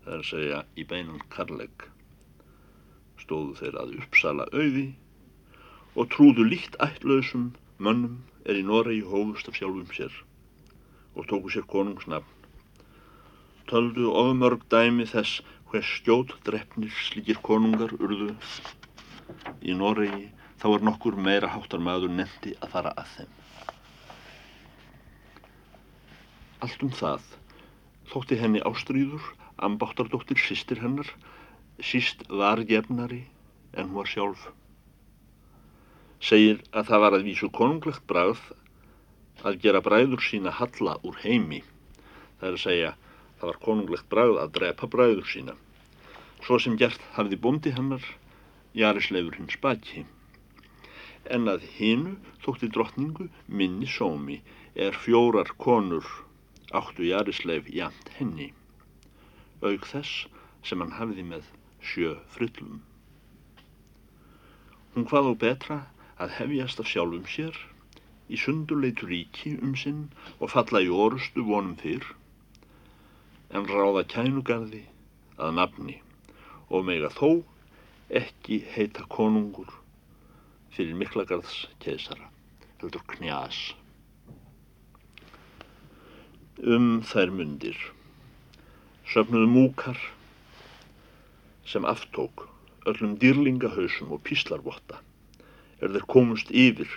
Það 0.05 0.13
er 0.13 0.21
að 0.21 0.29
segja 0.29 0.61
í 0.77 0.85
beinan 0.91 1.25
Karleg 1.33 1.89
stóðu 3.25 3.57
þeir 3.63 3.81
að 3.81 3.97
uppsala 4.03 4.47
auði 4.53 4.87
og 5.97 6.11
trúðu 6.13 6.45
líkt 6.51 6.77
ættlausum 6.85 7.53
mönnum 7.81 8.21
er 8.45 8.61
í 8.61 8.67
Noregi 8.67 9.05
hófust 9.09 9.49
af 9.49 9.57
sjálfum 9.57 9.89
sér 9.97 10.13
og 11.15 11.27
tóku 11.31 11.53
sér 11.53 11.67
konungsnafn. 11.71 12.31
Töldu 13.71 14.11
ofmörg 14.13 14.65
dæmi 14.71 15.07
þess 15.09 15.41
hver 15.71 15.85
skjót 15.89 16.35
drefnir 16.47 16.93
slíkir 17.07 17.41
konungar 17.43 17.95
urðu 17.99 18.33
í 19.65 19.77
Noregi 19.79 20.29
þá 20.61 20.67
er 20.75 20.85
nokkur 20.89 21.17
meira 21.29 21.49
háttar 21.51 21.83
maður 21.83 22.13
nefndi 22.19 22.53
að 22.61 22.75
fara 22.75 22.93
að 23.01 23.09
þeim. 23.15 23.33
Allt 26.65 26.85
um 26.87 26.93
það 27.01 27.25
þótti 28.13 28.39
henni 28.41 28.63
ástríður, 28.69 29.25
ambáttardóttir 29.67 30.39
sýstir 30.41 30.81
hennar, 30.85 31.09
síst 31.81 32.23
var 32.29 32.63
gefnari 32.69 33.25
en 33.75 33.89
hún 33.89 33.99
var 33.99 34.11
sjálf. 34.11 34.47
Segir 36.25 36.63
að 36.73 36.93
það 36.93 37.03
var 37.05 37.17
að 37.19 37.27
vísu 37.29 37.51
konunglegt 37.53 38.07
bragð 38.09 38.45
að 39.45 39.61
gera 39.63 39.83
bræður 39.85 40.23
sína 40.25 40.53
halla 40.59 40.97
úr 41.05 41.19
heimi. 41.23 41.61
Það 42.41 42.49
er 42.49 42.57
að 42.57 42.63
segja, 42.65 42.93
það 43.39 43.51
var 43.51 43.61
konunglegt 43.67 44.11
bræð 44.13 44.41
að 44.43 44.53
drepa 44.59 44.89
bræður 44.95 45.31
sína. 45.31 45.55
Svo 46.45 46.59
sem 46.61 46.77
gert 46.81 47.03
hafði 47.17 47.39
bóndi 47.41 47.73
hennar, 47.77 48.05
Jarisleifur 48.75 49.37
hins 49.39 49.57
baki. 49.63 50.05
En 51.31 51.49
að 51.49 51.65
hinu 51.77 52.17
þótti 52.45 52.69
drottningu 52.73 53.29
minni 53.47 53.89
sómi 53.89 54.41
er 54.75 54.97
fjórar 55.05 55.53
konur 55.61 56.09
áttu 56.75 57.07
Jarisleif 57.07 57.69
jæmt 57.71 58.11
henni. 58.19 58.51
Aug 59.63 59.87
þess 59.89 60.27
sem 60.65 60.81
hann 60.83 60.97
hafði 60.99 61.25
með 61.29 61.47
sjö 61.85 62.17
frillum. 62.35 62.83
Hún 64.95 65.07
hvað 65.11 65.31
á 65.31 65.35
betra 65.47 65.79
að 66.21 66.37
hefjast 66.41 66.81
af 66.83 66.91
sjálfum 66.91 67.25
sér 67.31 67.57
í 68.29 68.39
sundurleitu 68.41 69.09
ríki 69.11 69.55
um 69.61 69.75
sinn 69.79 70.07
og 70.39 70.53
falla 70.55 70.81
í 70.85 70.91
orustu 70.91 71.45
vonum 71.47 71.77
fyrr, 71.81 72.07
en 73.55 73.69
ráða 73.71 74.05
kænugarði 74.15 74.85
að 75.37 75.57
nafni 75.59 75.99
og 76.71 76.87
mega 76.89 77.11
þó 77.13 77.31
ekki 78.21 78.61
heita 78.75 79.05
konungur 79.11 79.71
fyrir 80.75 80.97
miklagarðs 80.99 81.65
keisara, 81.83 82.31
heldur 82.81 83.05
knjás. 83.15 83.61
Um 86.63 87.03
þær 87.07 87.33
mundir 87.35 87.79
söfnuðu 89.11 89.49
múkar 89.51 89.99
sem 91.69 91.87
aftók 91.89 92.47
öllum 92.89 93.17
dýrlingahausum 93.21 94.13
og 94.15 94.23
píslarvotta 94.27 95.01
er 95.81 95.93
þeir 95.95 96.07
komust 96.15 96.51
yfir 96.51 96.91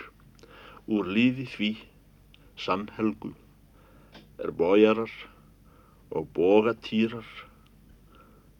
Úr 0.88 1.10
lífi 1.16 1.44
því 1.52 1.70
sannhelgu 2.64 3.34
er 4.40 4.54
bójarar 4.62 5.12
og 6.16 6.30
bógatýrar 6.36 7.28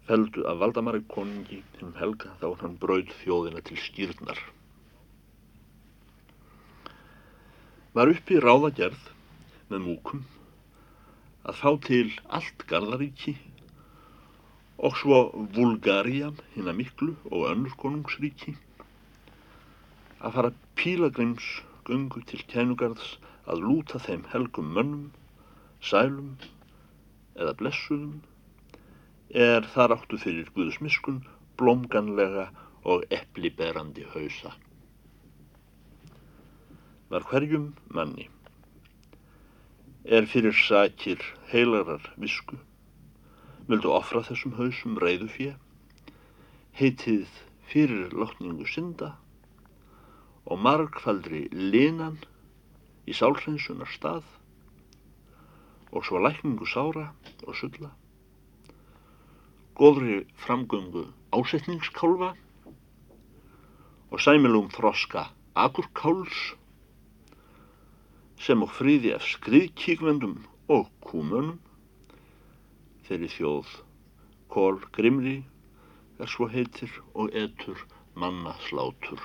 feldu 0.08 0.44
að 0.50 0.62
Valdamari 0.62 1.02
koningi 1.14 1.62
hinn 1.80 1.96
helga 2.02 2.36
þá 2.42 2.48
hann 2.60 2.78
brauð 2.84 3.10
þjóðina 3.22 3.64
til 3.64 3.80
skýrnar. 3.80 4.40
var 7.98 8.10
uppi 8.12 8.36
ráðagerð 8.38 9.06
með 9.72 9.80
múkum 9.82 10.20
að 11.48 11.56
fá 11.58 11.70
til 11.82 12.04
allt 12.36 12.60
Garðaríki 12.70 13.32
og 14.78 14.94
svo 15.00 15.18
Vulgaria, 15.56 16.28
hinn 16.54 16.70
að 16.70 16.78
miklu 16.78 17.08
og 17.32 17.48
önnur 17.48 17.74
konungsríki 17.80 18.54
að 20.20 20.36
fara 20.36 20.52
pílagrims 20.78 21.48
gungu 21.88 22.22
til 22.28 22.44
kænugarðs 22.52 23.16
að 23.48 23.64
lúta 23.64 24.00
þeim 24.04 24.24
helgum 24.32 24.70
mönnum, 24.76 25.10
sælum 25.80 26.36
eða 27.38 27.54
blessuðum 27.60 28.18
er 29.48 29.66
þar 29.74 29.96
áttu 29.96 30.20
fyrir 30.20 30.48
Guðsmiskun 30.56 31.22
blómganlega 31.60 32.48
og 32.88 33.04
epliberandi 33.12 34.06
hausa. 34.14 34.54
Var 37.08 37.24
hverjum 37.30 37.70
manni 37.92 38.28
er 40.04 40.28
fyrir 40.28 40.56
sakir 40.56 41.24
heilarar 41.52 42.04
visku 42.16 42.56
vildu 43.68 43.90
ofra 43.92 44.22
þessum 44.24 44.54
hausum 44.56 44.96
reyðu 45.00 45.28
fjö 45.32 45.54
heitið 46.78 47.32
fyrir 47.68 48.14
lotningu 48.16 48.68
synda 48.68 49.14
og 50.48 50.60
margfaldri 50.64 51.46
linan 51.52 52.16
í 53.08 53.14
sálhreinsunar 53.16 53.90
stað 53.92 54.26
og 55.92 56.04
svo 56.04 56.20
lækningu 56.24 56.66
sára 56.68 57.06
og 57.46 57.56
sulla, 57.56 57.90
góðri 59.78 60.22
framgöngu 60.44 61.06
ásetningskálfa 61.36 62.32
og 64.10 64.22
sæmilum 64.24 64.68
þroska 64.74 65.28
akurkáls 65.58 66.40
sem 68.40 68.62
og 68.64 68.72
fríði 68.72 69.14
af 69.16 69.24
skriðkíkvendum 69.26 70.38
og 70.72 70.88
kúmönum 71.04 71.58
þeirri 73.08 73.30
þjóð 73.32 73.74
kól 74.52 74.80
grimri 74.96 75.38
er 76.20 76.30
svo 76.30 76.48
heitir 76.52 76.92
og 77.14 77.34
etur 77.36 77.80
manna 78.18 78.54
slátur. 78.66 79.20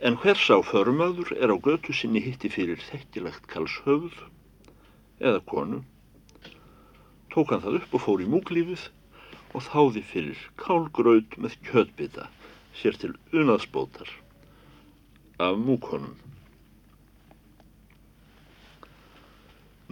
En 0.00 0.16
hvers 0.16 0.46
á 0.48 0.56
förumöður 0.64 1.28
er 1.36 1.52
á 1.52 1.56
götu 1.60 1.92
sinni 1.92 2.22
hitti 2.24 2.48
fyrir 2.48 2.80
þekkilegt 2.80 3.44
kalshöfuð 3.52 4.14
eða 5.20 5.40
konu, 5.50 5.80
tók 7.34 7.50
hann 7.52 7.60
það 7.60 7.76
upp 7.78 7.96
og 7.98 8.02
fór 8.06 8.22
í 8.24 8.28
múklífið 8.32 8.86
og 9.52 9.66
þáði 9.66 10.02
fyrir 10.12 10.40
kálgraut 10.62 11.36
með 11.36 11.58
kjötbita 11.68 12.24
sér 12.80 12.96
til 13.02 13.12
unaðsbótar 13.42 14.14
af 15.48 15.60
múkonum. 15.68 16.16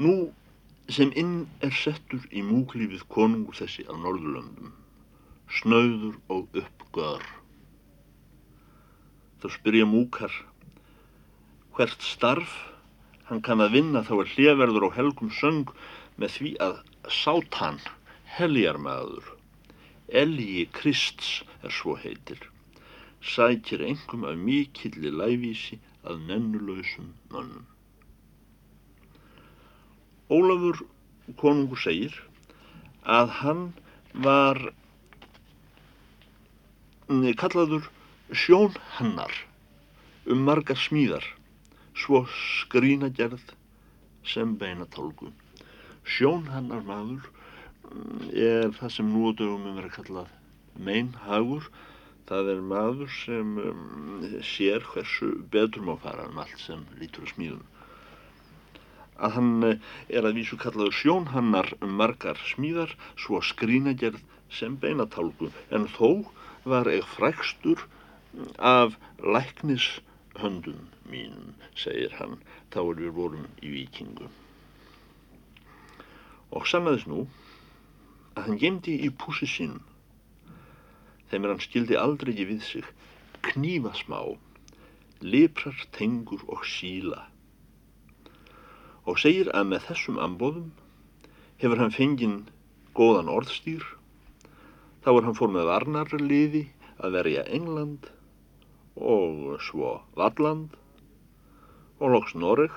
Nú 0.00 0.14
sem 0.88 1.12
inn 1.20 1.42
er 1.60 1.76
settur 1.82 2.24
í 2.32 2.46
múklífið 2.48 3.04
konungur 3.12 3.60
þessi 3.60 3.84
af 3.84 4.00
Norðurlöndum, 4.00 4.72
snauður 5.60 6.16
og 6.32 6.62
uppgöðar 6.62 7.28
þá 9.42 9.48
spyrja 9.54 9.86
múkar 9.88 10.34
hvert 11.76 12.02
starf 12.02 12.58
hann 13.30 13.42
kann 13.44 13.62
að 13.64 13.74
vinna 13.78 14.04
þá 14.06 14.14
er 14.18 14.34
hliðverður 14.34 14.88
og 14.90 14.98
helgum 14.98 15.32
söng 15.40 15.72
með 16.18 16.36
því 16.36 16.52
að 16.68 16.78
sátan 17.22 17.82
heljarmaður 18.38 19.34
Elgi 20.08 20.64
Krists 20.72 21.42
er 21.62 21.74
svo 21.74 21.98
heitir 22.00 22.46
sækir 23.20 23.82
engum 23.82 24.24
af 24.24 24.36
mikilli 24.38 25.10
lævísi 25.10 25.78
að 26.06 26.22
nennulöysum 26.28 27.10
mönnum. 27.32 27.66
Ólafur 30.30 30.84
konungur 31.40 31.80
segir 31.82 32.14
að 33.04 33.32
hann 33.40 33.62
var 34.14 34.60
kallaður 37.42 37.88
sjón 38.28 38.74
hannar 38.98 39.32
um 40.28 40.42
margar 40.44 40.76
smíðar 40.76 41.24
svo 41.96 42.26
skrínagerð 42.28 43.54
sem 44.28 44.52
beinatálgu. 44.60 45.30
Sjón 46.04 46.44
hannar 46.52 46.84
maður 46.84 47.24
mm, 47.88 48.28
er 48.36 48.74
það 48.76 48.92
sem 48.92 49.08
nú 49.08 49.32
á 49.32 49.38
dögum 49.38 49.64
er 49.70 49.78
verið 49.78 49.88
að 49.88 49.96
kallað 49.96 50.36
meinhagur. 50.76 51.70
Það 52.28 52.52
er 52.52 52.62
maður 52.68 53.12
sem 53.16 53.56
um, 53.64 53.82
sér 54.44 54.84
hversu 54.92 55.32
betur 55.48 55.88
má 55.88 55.94
fara 56.04 56.28
um 56.28 56.44
allt 56.44 56.60
sem 56.60 56.84
lítur 57.00 57.24
að 57.24 57.32
smíðum. 57.32 57.66
Að 59.18 59.38
hann 59.38 59.52
eh, 59.64 59.78
er 60.12 60.28
að 60.28 60.36
vísu 60.42 60.60
kallaður 60.60 60.98
sjón 61.00 61.30
hannar 61.32 61.72
um 61.80 61.96
margar 61.96 62.36
smíðar 62.52 62.92
svo 63.16 63.40
skrínagerð 63.40 64.20
sem 64.52 64.76
beinatálgu. 64.76 65.48
En 65.72 65.88
þó 65.96 66.28
var 66.68 66.92
eða 66.92 67.08
frækstur 67.16 67.88
af 68.58 68.96
læknishöndum 69.18 70.88
mínum, 71.08 71.54
segir 71.74 72.12
hann, 72.18 72.38
þá 72.72 72.80
er 72.82 73.00
við 73.00 73.14
vorum 73.16 73.46
í 73.64 73.70
vikingu. 73.72 74.28
Og 76.52 76.66
sannaðis 76.68 77.06
nú 77.08 77.24
að 78.36 78.48
hann 78.48 78.60
gemdi 78.60 78.98
í 79.06 79.10
púsi 79.10 79.48
sínum, 79.48 79.82
þeim 81.30 81.44
er 81.44 81.54
hann 81.54 81.64
skildi 81.64 81.96
aldrei 82.00 82.32
ekki 82.34 82.48
við 82.52 82.62
sig, 82.66 82.86
knífa 83.48 83.94
smá, 83.96 84.20
liprar, 85.24 85.80
tengur 85.96 86.44
og 86.48 86.66
síla. 86.68 87.24
Og 89.08 89.18
segir 89.20 89.48
að 89.56 89.72
með 89.72 89.88
þessum 89.88 90.20
ambóðum 90.20 90.70
hefur 91.62 91.80
hann 91.80 91.96
fenginn 91.96 92.38
góðan 92.94 93.32
orðstýr, 93.32 93.84
þá 95.02 95.10
er 95.14 95.26
hann 95.26 95.38
fór 95.38 95.52
með 95.54 95.68
varnarliði 95.72 96.64
að 96.98 97.14
verja 97.16 97.48
England 97.48 98.10
og 98.98 99.58
svo 99.62 99.98
Valland 100.18 100.74
og 101.98 102.12
loks 102.14 102.34
Noreg 102.34 102.74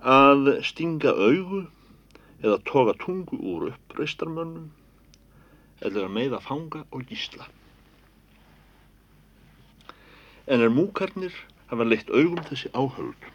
að 0.00 0.50
stinga 0.64 1.12
augu 1.12 1.64
eða 2.40 2.58
toga 2.64 2.94
tungu 3.04 3.36
úr 3.36 3.68
uppreistarmönnum 3.70 4.70
eða 5.84 6.08
meða 6.12 6.40
fanga 6.44 6.84
og 6.90 7.04
gísla. 7.08 7.46
En 10.46 10.60
er 10.64 10.72
múkarnir 10.72 11.34
hafa 11.70 11.86
leitt 11.86 12.10
augum 12.10 12.40
þessi 12.48 12.70
áhöld, 12.74 13.28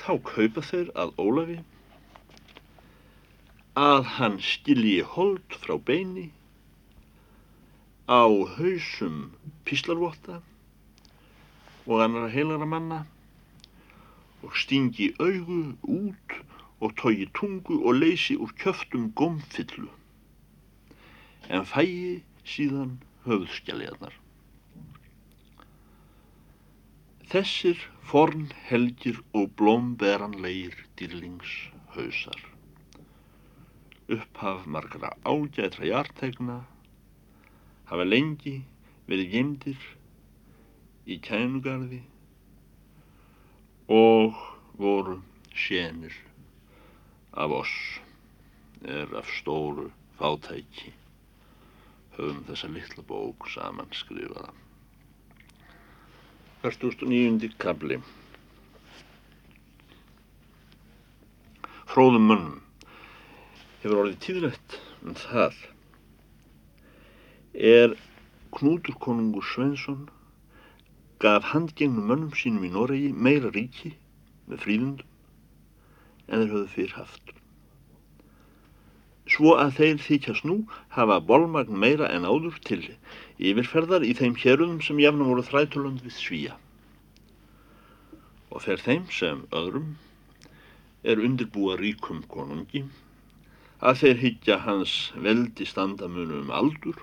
þá 0.00 0.12
kaupa 0.26 0.64
þeir 0.64 0.90
að 0.98 1.12
Ólafi 1.22 1.60
að 3.78 4.08
hann 4.16 4.40
skilji 4.42 5.00
hold 5.14 5.58
frá 5.62 5.76
beini 5.78 6.30
á 8.10 8.26
hausum 8.56 9.18
píslarvotta 9.64 10.40
og 11.86 12.00
annara 12.02 12.30
heilara 12.34 12.66
manna 12.66 13.04
og 14.42 14.56
stingi 14.62 15.12
augu 15.22 15.60
út 15.86 16.34
og 16.80 16.96
tói 16.98 17.28
tungu 17.38 17.76
og 17.86 18.00
leysi 18.02 18.34
úr 18.34 18.50
kjöftum 18.62 19.12
gómfyllu 19.20 19.86
en 21.54 21.62
fæi 21.66 22.22
síðan 22.46 22.96
höfðskjaliðarnar. 23.26 24.16
Þessir 27.30 27.78
forn 28.10 28.48
helgir 28.66 29.20
og 29.38 29.52
blómberanleir 29.60 30.74
dýrlingshausar. 30.98 32.42
Upphaf 34.10 34.66
margra 34.66 35.12
ágætra 35.22 35.86
hjartegna 35.86 36.58
hafa 37.90 38.06
lengi 38.06 38.60
verið 39.10 39.32
gemdir 39.34 39.86
í 41.10 41.18
kænugarði 41.26 42.00
og 43.90 44.38
voru 44.78 45.18
sénir 45.66 46.14
af 47.34 47.50
oss 47.58 47.74
er 48.86 49.10
af 49.18 49.28
stóru 49.40 49.88
fátæki 50.20 50.92
höfum 52.14 52.44
þessa 52.46 52.70
litla 52.70 53.04
bók 53.06 53.48
saman 53.50 53.90
skrifaða. 53.96 54.54
49. 56.62 57.50
kabli 57.58 57.98
Fróðum 61.90 62.26
mönnum 62.30 62.58
hefur 63.82 64.02
orðið 64.04 64.18
tíðrætt 64.26 64.76
um 65.02 65.16
það 65.18 65.56
er 67.60 67.96
Knútur 68.56 68.96
konungur 69.04 69.44
Svensson 69.44 70.08
gaf 71.20 71.50
handgengnum 71.52 72.08
mönnum 72.10 72.32
sínum 72.42 72.64
í 72.64 72.70
Noregi 72.72 73.10
meira 73.12 73.52
ríki 73.54 73.92
með 74.48 74.64
fríðundum 74.64 75.10
en 76.30 76.40
þeir 76.40 76.54
höfðu 76.54 76.72
fyrr 76.76 76.96
haft. 76.96 77.34
Svo 79.30 79.52
að 79.60 79.76
þeir 79.76 80.00
þykjast 80.06 80.48
nú 80.48 80.56
hafa 80.96 81.20
bolmagn 81.20 81.76
meira 81.84 82.08
en 82.14 82.26
áður 82.26 82.56
til 82.66 82.80
yfirferðar 83.38 84.08
í 84.08 84.16
þeim 84.18 84.40
hérunum 84.40 84.80
sem 84.82 84.98
jafnum 85.04 85.30
voru 85.30 85.46
þrætulönd 85.46 86.02
við 86.06 86.16
svíja. 86.16 86.56
og 88.50 88.64
fer 88.64 88.80
þeim 88.82 89.04
sem 89.14 89.44
öðrum 89.54 89.92
er 91.06 91.22
undirbúa 91.22 91.76
ríkum 91.78 92.24
konungi 92.32 92.82
að 93.90 94.00
þeir 94.02 94.18
higgja 94.24 94.56
hans 94.64 94.94
veldi 95.26 95.66
standamunu 95.68 96.40
um 96.42 96.50
aldur 96.60 96.98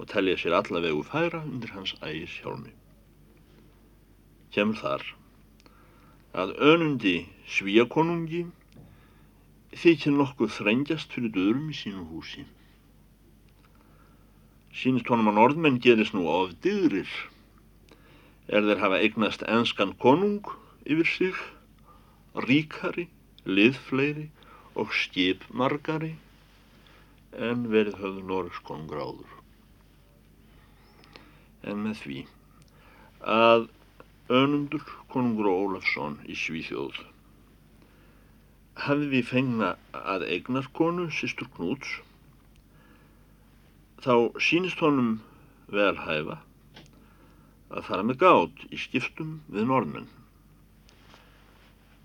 og 0.00 0.08
telja 0.08 0.38
sér 0.40 0.56
allavegu 0.56 1.02
færa 1.04 1.42
undir 1.44 1.74
hans 1.76 1.92
ægis 2.00 2.38
hjálmi. 2.40 2.72
Kemur 4.54 4.78
þar 4.80 5.02
að 6.40 6.54
önundi 6.72 7.16
svíakonungi 7.56 8.46
þykir 9.82 10.16
nokkuð 10.16 10.54
þrengjast 10.56 11.12
fyrir 11.14 11.34
döðrum 11.34 11.68
í 11.70 11.76
sínu 11.76 12.06
húsi. 12.08 12.46
Sýnist 14.80 15.10
honum 15.12 15.28
að 15.30 15.38
norðmenn 15.40 15.80
gerist 15.84 16.16
nú 16.16 16.24
of 16.32 16.54
dyrir 16.64 17.10
er 18.48 18.64
þeir 18.66 18.82
hafa 18.82 19.02
eignast 19.04 19.44
enskan 19.46 19.92
konung 20.02 20.48
yfir 20.86 21.10
sig, 21.10 21.42
ríkari, 22.48 23.08
liðfleiri 23.44 24.30
og 24.80 24.94
skipmargari 24.96 26.14
en 27.50 27.68
verið 27.74 28.00
höfðu 28.00 28.26
Norris 28.32 28.64
konungur 28.66 29.04
áður. 29.04 29.39
En 31.68 31.82
með 31.84 32.02
því 32.04 32.18
að 33.36 33.66
önundur 34.32 34.84
konungur 35.12 35.50
Ólafsson 35.50 36.20
í 36.30 36.36
Svíþjóð 36.38 37.00
hafði 38.80 39.08
við 39.12 39.26
fengna 39.28 39.74
að 40.14 40.24
eignarkonu 40.36 41.08
sýstur 41.12 41.50
Knúts 41.56 41.98
þá 44.04 44.14
sínist 44.40 44.80
honum 44.80 45.18
vel 45.74 45.96
hæfa 46.00 46.38
að 47.70 47.84
fara 47.90 48.06
með 48.06 48.22
gát 48.22 48.64
í 48.72 48.78
skiptum 48.80 49.34
við 49.52 49.68
norðmenn 49.68 50.08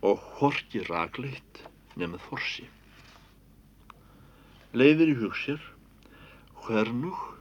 og 0.06 0.26
horki 0.40 0.84
ragleitt 0.90 1.64
nefnið 1.96 2.26
forsi. 2.28 2.66
Leiðir 4.76 5.14
í 5.14 5.18
hugsér 5.22 5.64
hvernug 6.66 7.35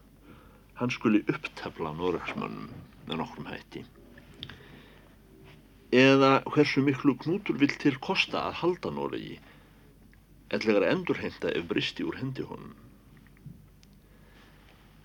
hann 0.79 0.91
skuli 0.91 1.21
upptefla 1.31 1.93
norðarsmönnum 1.99 2.71
með 3.09 3.21
nokkrum 3.21 3.51
hætti. 3.51 3.85
Eða 5.95 6.31
hversu 6.51 6.83
miklu 6.83 7.15
knútur 7.23 7.59
vill 7.61 7.75
til 7.83 7.95
kosta 8.03 8.41
að 8.49 8.57
halda 8.63 8.91
Noregi? 8.95 9.37
Ellegar 10.57 10.87
endurheinta 10.89 11.53
ef 11.55 11.69
bristi 11.71 12.07
úr 12.07 12.19
hendi 12.19 12.47
honum. 12.49 12.75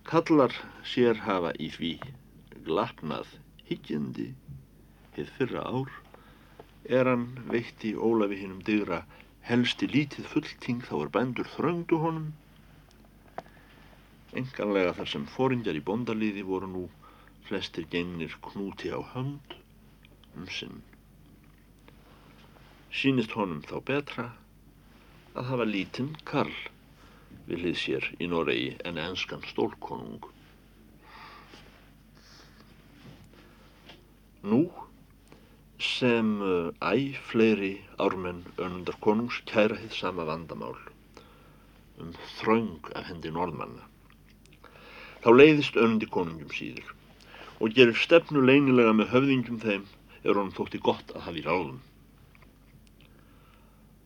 Kallar 0.09 0.55
sér 0.91 1.21
hafa 1.27 1.53
í 1.61 1.69
því 1.75 1.93
glapnað 2.65 3.29
higgjandi 3.69 4.31
hið 5.17 5.33
fyrra 5.37 5.67
ár 5.69 5.93
er 6.97 7.05
hann 7.11 7.27
veitti 7.53 7.93
Ólafi 7.93 8.41
hinnum 8.41 8.63
dygra. 8.65 9.03
Helsti 9.45 9.87
lítið 9.93 10.25
fullting 10.33 10.81
þá 10.89 10.95
er 11.03 11.11
bændur 11.19 11.49
þröndu 11.53 12.01
honum 12.01 12.31
enganlega 14.37 14.93
þar 14.99 15.11
sem 15.13 15.25
foringjar 15.35 15.79
í 15.79 15.85
bondalíði 15.89 16.45
voru 16.47 16.69
nú 16.73 16.83
flestir 17.49 17.87
gengnir 17.93 18.35
knúti 18.49 18.91
á 18.93 18.99
hönd 19.13 19.55
um 20.37 20.49
sinn 20.57 20.81
sínist 23.01 23.33
honum 23.37 23.63
þá 23.69 23.77
betra 23.91 24.27
að 25.33 25.49
hafa 25.51 25.69
lítinn 25.69 26.11
Karl 26.29 26.59
við 27.47 27.63
hlið 27.63 27.79
sér 27.85 28.11
í 28.19 28.29
Noregi 28.29 28.75
en 28.85 29.01
enskan 29.01 29.45
stólkonung 29.49 30.29
Nú 34.39 34.61
sem 35.83 36.29
uh, 36.39 36.71
æ 36.79 37.11
fleiri 37.27 37.73
ármenn 37.99 38.45
önundar 38.55 38.95
konungs 39.03 39.41
kæra 39.51 39.75
hitt 39.81 39.97
sama 39.97 40.23
vandamál 40.29 40.77
um 41.99 42.13
þraung 42.37 42.87
af 42.95 43.09
hendi 43.09 43.31
norðmanna. 43.35 43.88
Þá 45.19 45.29
leiðist 45.35 45.75
önundi 45.75 46.07
konungum 46.07 46.51
síður 46.55 46.93
og 47.59 47.75
gerir 47.75 47.97
stefnu 47.99 48.39
leinilega 48.45 48.93
með 48.95 49.09
höfðingum 49.13 49.59
þeim 49.59 49.85
er 50.23 50.31
honum 50.31 50.53
þótti 50.55 50.79
gott 50.83 51.11
að 51.11 51.25
hafa 51.25 51.41
í 51.41 51.43
ráðum. 51.43 51.81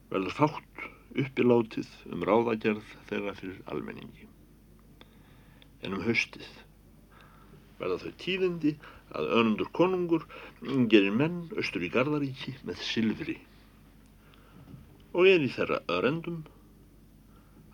Verður 0.10 0.38
fátt 0.40 0.88
uppilátið 1.24 1.92
um 2.10 2.26
ráðagerð 2.26 2.96
þeirra 3.10 3.36
fyrir 3.38 3.60
almenningi. 3.70 4.26
En 5.86 5.94
um 5.98 6.06
haustið 6.08 6.50
verða 7.78 8.00
þau 8.02 8.18
tíðindi 8.24 8.74
að 9.14 9.30
önundur 9.38 9.70
konungur 9.78 10.26
gerir 10.90 11.14
menn 11.14 11.44
austur 11.54 11.86
í 11.86 11.92
Garðaríki 11.94 12.56
með 12.66 12.82
silfri 12.88 13.38
og 15.14 15.30
er 15.30 15.46
í 15.46 15.52
þeirra 15.54 15.84
örendum 15.94 16.42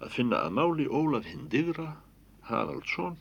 að 0.04 0.12
finna 0.18 0.44
að 0.44 0.56
máli 0.58 0.88
Ólaf 0.92 1.28
hinn 1.28 1.48
digra, 1.52 1.94
Haraldsson 2.50 3.16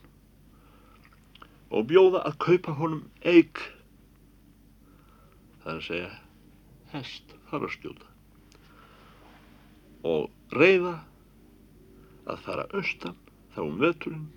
og 1.69 1.89
bjóða 1.91 2.23
að 2.29 2.39
kaupa 2.45 2.75
honum 2.79 3.05
eig 3.25 3.61
það 5.63 5.71
er 5.73 5.79
að 5.79 5.87
segja 5.89 6.13
hest 6.95 7.35
skjóta. 7.75 8.07
Og 10.05 10.29
reyða 10.53 10.95
að 12.29 12.45
fara 12.45 12.67
austan 12.77 13.17
þá 13.55 13.61
um 13.65 13.81
veturinn 13.83 14.29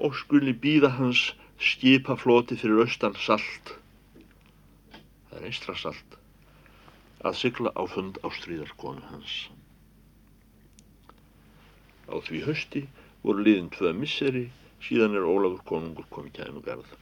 og 0.00 0.16
skuli 0.18 0.54
býða 0.56 0.92
hans 0.96 1.30
skipafloti 1.60 2.56
fyrir 2.58 2.82
austan 2.86 3.14
salt. 3.20 3.74
Það 5.30 5.38
er 5.38 5.48
eistra 5.50 5.76
salt 5.78 6.16
að 7.20 7.36
sigla 7.36 7.70
á 7.76 7.82
fund 7.84 8.18
á 8.24 8.28
stríðarkonu 8.32 9.04
hans. 9.10 9.50
Á 12.10 12.16
því 12.18 12.42
hösti 12.48 12.86
voru 13.22 13.44
liðin 13.44 13.70
tvö 13.74 13.92
misseri 13.94 14.48
síðan 14.86 15.16
er 15.18 15.28
Ólafur 15.28 15.64
konungur 15.72 16.08
komið 16.10 16.36
kæðinu 16.40 16.64
garð 16.66 16.92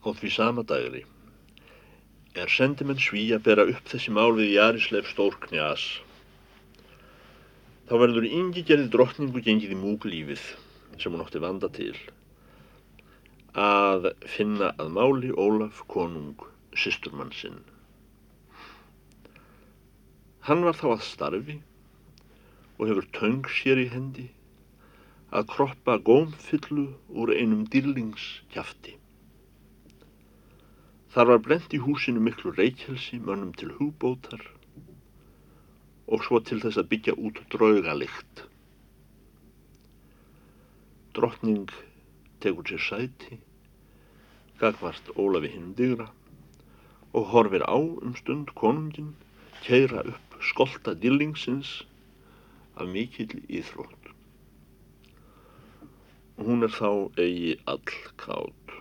á 0.00 0.08
því 0.16 0.34
sama 0.36 0.66
dagri 0.66 1.02
er 2.40 2.52
sendimenn 2.52 3.02
sví 3.02 3.26
að 3.36 3.44
bera 3.50 3.66
upp 3.72 3.90
þessi 3.90 4.14
mál 4.16 4.30
við 4.38 4.54
Jarisleif 4.54 5.10
Stórknjas 5.10 5.88
Þá 7.90 7.96
verður 7.98 8.26
yngi 8.30 8.62
gerði 8.62 8.86
drottningu 8.94 9.40
gengið 9.42 9.72
í 9.74 9.76
múglífið 9.80 10.42
sem 11.02 11.10
hún 11.10 11.22
átti 11.24 11.40
vanda 11.42 11.66
til 11.74 11.96
að 13.58 14.04
finna 14.30 14.68
að 14.78 14.92
máli 14.94 15.32
Ólaf 15.34 15.80
konung 15.90 16.44
sýsturmann 16.78 17.32
sinn. 17.34 17.56
Hann 20.46 20.62
var 20.68 20.78
þá 20.78 20.86
að 20.92 21.02
starfi 21.08 21.56
og 22.80 22.88
hefur 22.88 23.06
töng 23.12 23.42
sér 23.52 23.76
í 23.76 23.90
hendi 23.92 24.30
að 25.36 25.50
kroppa 25.52 25.98
gómfyllu 26.06 26.86
úr 27.12 27.30
einum 27.36 27.66
dýrlingskjafti. 27.70 28.94
Þar 31.12 31.28
var 31.30 31.42
blend 31.44 31.76
í 31.76 31.82
húsinu 31.84 32.22
miklu 32.24 32.54
reykjelsi 32.56 33.20
mönnum 33.20 33.52
til 33.60 33.74
hugbótar 33.76 34.46
og 36.08 36.24
svo 36.24 36.40
til 36.40 36.58
þess 36.64 36.80
að 36.80 36.88
byggja 36.94 37.14
út 37.20 37.42
draugalikt. 37.52 38.46
Drottning 41.14 41.68
tegur 42.40 42.64
sér 42.66 42.82
sæti, 42.86 43.38
gagvart 44.58 45.12
Ólafi 45.20 45.52
hinnum 45.52 45.76
digra 45.76 46.08
og 47.12 47.28
horfir 47.34 47.66
á 47.68 47.76
um 47.76 48.16
stund 48.16 48.54
konungin 48.56 49.12
keira 49.66 50.02
upp 50.14 50.40
skolta 50.40 50.96
dillingsins 50.96 51.82
af 52.80 52.88
mikill 52.88 53.40
íþrótt. 53.48 54.10
Hún 56.40 56.64
er 56.64 56.72
þá 56.72 57.12
eigi 57.20 57.56
all 57.68 57.82
kátt. 58.20 58.76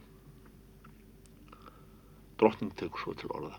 Drottning 2.40 2.72
tegur 2.80 3.02
svo 3.02 3.16
til 3.20 3.32
orða. 3.36 3.58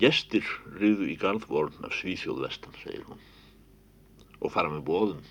Gestir 0.00 0.46
riðu 0.78 1.10
í 1.10 1.16
garðvorn 1.20 1.82
af 1.84 1.96
Svíþjóð 1.98 2.44
vestan, 2.46 2.76
segir 2.80 3.02
hún, 3.08 3.18
og 4.38 4.54
fara 4.54 4.70
með 4.70 4.86
bóðum. 4.86 5.26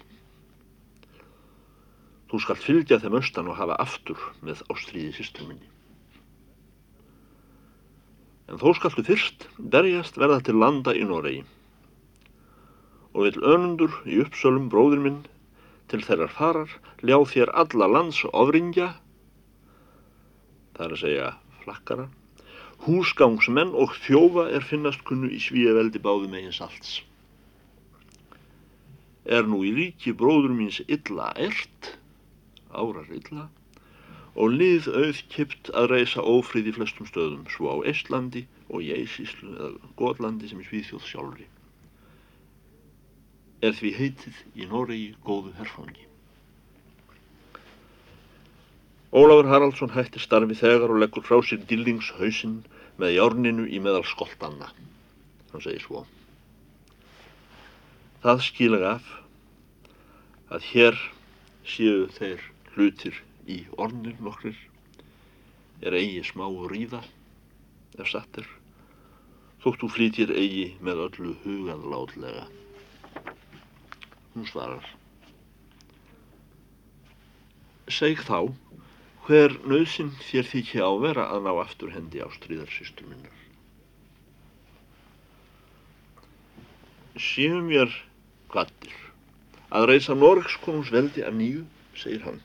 Þú 2.29 2.41
skalt 2.43 2.65
fylgja 2.65 2.99
þeim 2.99 3.17
austan 3.21 3.49
og 3.49 3.57
hafa 3.57 3.79
aftur 3.81 4.19
með 4.43 4.61
ástríði 4.73 5.15
sýstur 5.15 5.47
minni. 5.47 5.71
En 8.51 8.59
þó 8.59 8.73
skaltu 8.75 9.07
fyrst 9.07 9.47
berjast 9.57 10.19
verða 10.19 10.43
til 10.43 10.59
landa 10.59 10.91
í 10.93 11.07
Noregi 11.07 11.45
og 13.13 13.27
vil 13.27 13.45
önundur 13.55 13.95
í 14.09 14.19
uppsölum 14.23 14.69
bróður 14.73 15.03
minn 15.05 15.21
til 15.91 16.01
þeirrar 16.05 16.33
farar 16.33 16.75
ljá 17.05 17.17
þér 17.29 17.53
alla 17.63 17.87
lands 17.95 18.23
ofringja, 18.33 18.89
það 20.73 20.85
er 20.85 20.95
að 20.97 21.01
segja 21.03 21.31
flakkara, 21.63 22.09
Húsgangsmenn 22.83 23.71
og 23.79 23.93
þjófa 24.03 24.49
er 24.51 24.65
finnast 24.67 25.05
kunnu 25.07 25.29
í 25.31 25.37
svíjaveldi 25.39 26.01
báðum 26.03 26.33
eigins 26.35 26.59
alls. 26.65 26.97
Er 29.23 29.47
nú 29.47 29.61
í 29.63 29.71
ríki 29.77 30.11
bróður 30.19 30.51
míns 30.57 30.81
illa 30.91 31.29
ert, 31.39 31.93
árar 32.75 33.07
illa 33.15 33.47
og 34.35 34.55
lið 34.57 34.89
auð 34.89 35.21
kipt 35.29 35.69
að 35.77 35.91
reysa 35.93 36.25
ófríð 36.25 36.71
í 36.71 36.75
flestum 36.75 37.07
stöðum, 37.07 37.45
svo 37.53 37.69
á 37.69 37.75
Eistlandi 37.87 38.47
og 38.67 38.81
í 38.81 38.91
Eisíslu 38.97 39.53
eða 39.53 39.91
Godlandi 39.99 40.49
sem 40.49 40.63
í 40.63 40.67
Svíþjóð 40.67 41.05
sjálfri. 41.07 41.52
Er 43.63 43.71
því 43.77 43.91
heitið 43.95 44.39
í 44.59 44.65
Noregi 44.67 45.13
góðu 45.23 45.53
herfangi. 45.55 46.09
Ólafur 49.13 49.47
Haraldsson 49.47 49.93
hættir 49.93 50.23
starfi 50.23 50.57
þegar 50.57 50.91
og 50.91 50.99
leggur 50.99 51.23
frá 51.23 51.37
sér 51.45 51.61
dillingshausin 51.69 52.57
með 52.99 53.13
járninu 53.15 53.67
í 53.69 53.79
meðal 53.79 54.03
skoltanna. 54.09 54.71
Hann 55.53 55.63
segir 55.63 55.83
svo. 55.85 56.01
Það 58.23 58.41
skilaði 58.47 58.89
af 58.89 59.11
að 60.57 60.67
hér 60.71 60.99
séu 61.75 62.09
þeir 62.17 62.43
hlutir 62.73 63.21
í 63.47 63.61
ornir 63.77 64.17
nokkrir 64.23 64.57
er 65.83 65.95
eigi 65.99 66.23
smá 66.25 66.49
ríða 66.71 67.03
ef 67.99 68.11
satt 68.11 68.41
er 68.41 68.49
þóttu 69.63 69.87
flýtir 69.93 70.33
eigi 70.35 70.73
með 70.83 71.05
öllu 71.07 71.37
huganlátlega 71.45 72.47
hún 74.33 74.47
svarar. 74.49 74.85
Seg 77.91 78.23
þá 78.25 78.49
hver 79.27 79.55
nöðsinn 79.69 80.11
þér 80.29 80.49
þykja 80.49 80.87
ávera 80.87 81.27
að 81.35 81.45
ná 81.45 81.51
aftur 81.61 81.93
hendi 81.93 82.23
á 82.23 82.27
stríðarsýstur 82.33 83.07
minnar? 83.07 83.39
Séu 87.13 87.61
mér 87.61 87.93
kvattir 88.49 88.95
að 89.73 89.87
reysa 89.91 90.15
Norgskonungs 90.17 90.91
veldi 90.93 91.23
af 91.25 91.33
nýju, 91.37 91.63
segir 91.97 92.25
hann. 92.25 92.41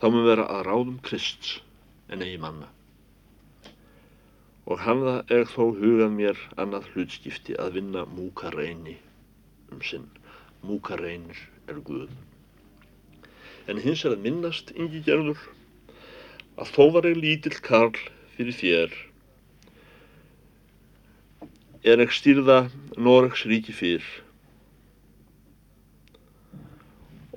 Þá 0.00 0.06
mun 0.10 0.26
vera 0.26 0.48
að 0.52 0.66
ráðum 0.68 0.98
Krists 1.04 1.58
en 2.12 2.24
eigi 2.24 2.40
manna. 2.40 2.70
Og 4.64 4.80
hann 4.80 5.02
það 5.04 5.34
er 5.36 5.48
þó 5.48 5.64
hugað 5.76 6.14
mér 6.16 6.40
annað 6.60 6.88
hlutskipti 6.92 7.56
að 7.60 7.78
vinna 7.78 8.04
múkareini 8.08 8.96
um 9.74 9.82
sinn. 9.82 10.06
Múkareinir 10.64 11.40
er 11.68 11.80
Guð. 11.84 12.12
En 13.68 13.80
hins 13.80 14.04
er 14.04 14.14
að 14.14 14.24
minnast, 14.24 14.72
yngi 14.76 15.02
gerður, 15.04 15.40
að 16.60 16.70
þó 16.76 16.84
var 16.96 17.08
ég 17.08 17.20
lítill 17.20 17.58
karl 17.64 17.98
fyrir 18.36 18.56
þér, 18.60 18.94
er 21.84 22.00
ekki 22.00 22.16
stýrða 22.16 22.58
Noregs 22.96 23.42
ríki 23.50 23.74
fyrr 23.76 24.04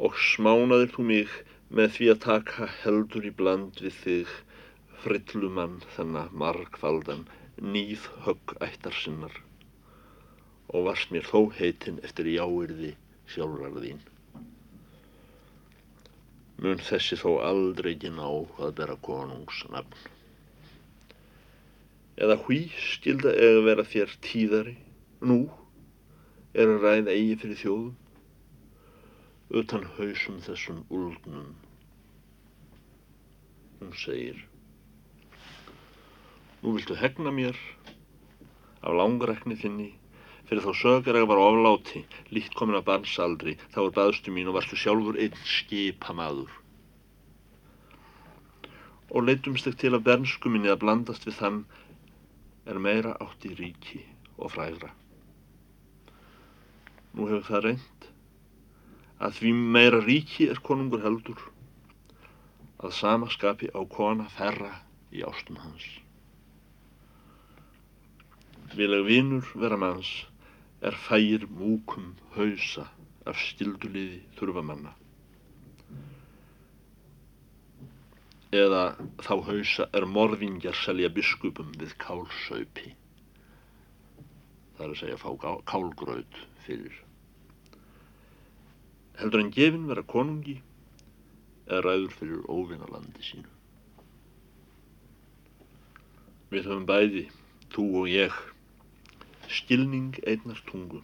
og 0.08 0.16
smánaðir 0.24 0.94
þú 0.94 1.08
mig 1.10 1.34
með 1.80 1.90
því 1.98 2.08
að 2.14 2.22
taka 2.28 2.70
heldur 2.84 3.28
í 3.28 3.34
bland 3.42 3.82
við 3.84 3.98
þig 4.06 4.36
frillumann 5.04 5.82
þennan 5.98 6.32
margfaldan 6.44 7.26
nýð 7.74 8.08
högg 8.24 8.56
ættar 8.70 8.96
sinnar 8.96 9.36
og 10.74 10.88
varst 10.88 11.12
mér 11.14 11.28
þó 11.28 11.48
heitinn 11.56 12.00
eftir 12.04 12.28
jáirði 12.34 12.94
sjálfrar 13.32 13.78
þín. 13.84 14.02
Mun 16.64 16.82
þessi 16.82 17.20
þó 17.22 17.38
aldrei 17.46 17.94
ekki 17.94 18.12
ná 18.12 18.26
að 18.28 18.74
bera 18.80 18.98
konungsnafn. 19.08 19.94
Eða 22.18 22.40
hví 22.48 22.64
skilda 22.82 23.32
eða 23.38 23.64
vera 23.68 23.86
þér 23.86 24.16
tíðari, 24.26 24.74
nú, 25.22 25.44
er 26.58 26.74
að 26.74 26.84
ræða 26.88 27.14
eigi 27.14 27.38
fyrir 27.44 27.60
þjóðum, 27.62 27.96
utan 29.62 29.86
hausum 30.00 30.40
þessum 30.44 30.82
úlgnum. 30.90 31.54
Hún 33.78 33.94
segir, 34.02 34.42
nú 36.64 36.74
viltu 36.74 36.98
hegna 36.98 37.32
mér 37.32 37.62
af 38.82 38.98
langrekni 38.98 39.56
þinni 39.62 39.92
fyrir 40.48 40.64
þá 40.64 40.72
sögur 40.80 41.18
ég 41.20 41.28
var 41.28 41.42
ofláti, 41.44 42.04
líkt 42.32 42.56
komin 42.56 42.78
að 42.80 42.86
barnsaldri, 42.88 43.58
þá 43.74 43.82
er 43.84 43.96
baðstu 43.98 44.32
mín 44.32 44.48
og 44.48 44.56
varstu 44.56 44.80
sjálfur 44.80 45.20
einn 45.20 45.36
skipamaður. 45.44 46.54
Og 49.12 49.28
leitumst 49.28 49.68
ekki 49.68 49.86
til 49.86 49.96
að 49.96 50.06
bernsku 50.08 50.52
minni 50.52 50.72
að 50.72 50.82
blandast 50.86 51.28
við 51.28 51.36
þann 51.42 51.60
er 52.68 52.80
meira 52.84 53.16
átt 53.24 53.44
í 53.48 53.54
ríki 53.60 54.02
og 54.38 54.54
frægra. 54.56 54.94
Nú 57.16 57.28
hefur 57.28 57.46
það 57.48 57.64
reynd 57.68 58.10
að 59.24 59.38
því 59.40 59.54
meira 59.76 60.02
ríki 60.04 60.48
er 60.52 60.60
konungur 60.64 61.04
heldur 61.04 61.44
að 62.78 62.94
samaskapi 62.94 63.72
á 63.74 63.82
kona 63.90 64.28
ferra 64.32 64.74
í 65.12 65.24
ástum 65.28 65.60
hans. 65.60 65.88
Vileg 68.78 69.08
vinur 69.08 69.48
vera 69.56 69.80
manns 69.80 70.12
er 70.82 70.98
fægir 71.08 71.48
múkum 71.50 72.14
hausa 72.36 72.88
af 73.28 73.40
skilduliði 73.42 74.22
þurfamanna. 74.38 74.94
Eða 78.56 78.84
þá 79.24 79.34
hausa 79.50 79.90
er 79.94 80.08
morðingjar 80.08 80.78
selja 80.78 81.10
biskupum 81.14 81.74
við 81.82 81.98
kálsaupi. 82.02 82.94
Það 84.78 84.86
er 84.86 84.94
að 84.94 85.02
segja 85.02 85.20
fá 85.20 85.30
kálgraut 85.68 86.42
fyrir 86.68 87.04
heldur 89.18 89.42
en 89.42 89.52
gefin 89.54 89.88
vera 89.90 90.04
konungi 90.06 90.60
eða 91.68 91.82
ræður 91.86 92.14
fyrir 92.20 92.44
óvinnalandi 92.54 93.24
sínu. 93.26 93.54
Við 96.54 96.70
höfum 96.70 96.86
bæði, 96.88 97.24
þú 97.74 97.86
og 98.02 98.12
ég, 98.12 98.36
skilning 99.52 100.16
einnars 100.28 100.64
tungu 100.70 101.02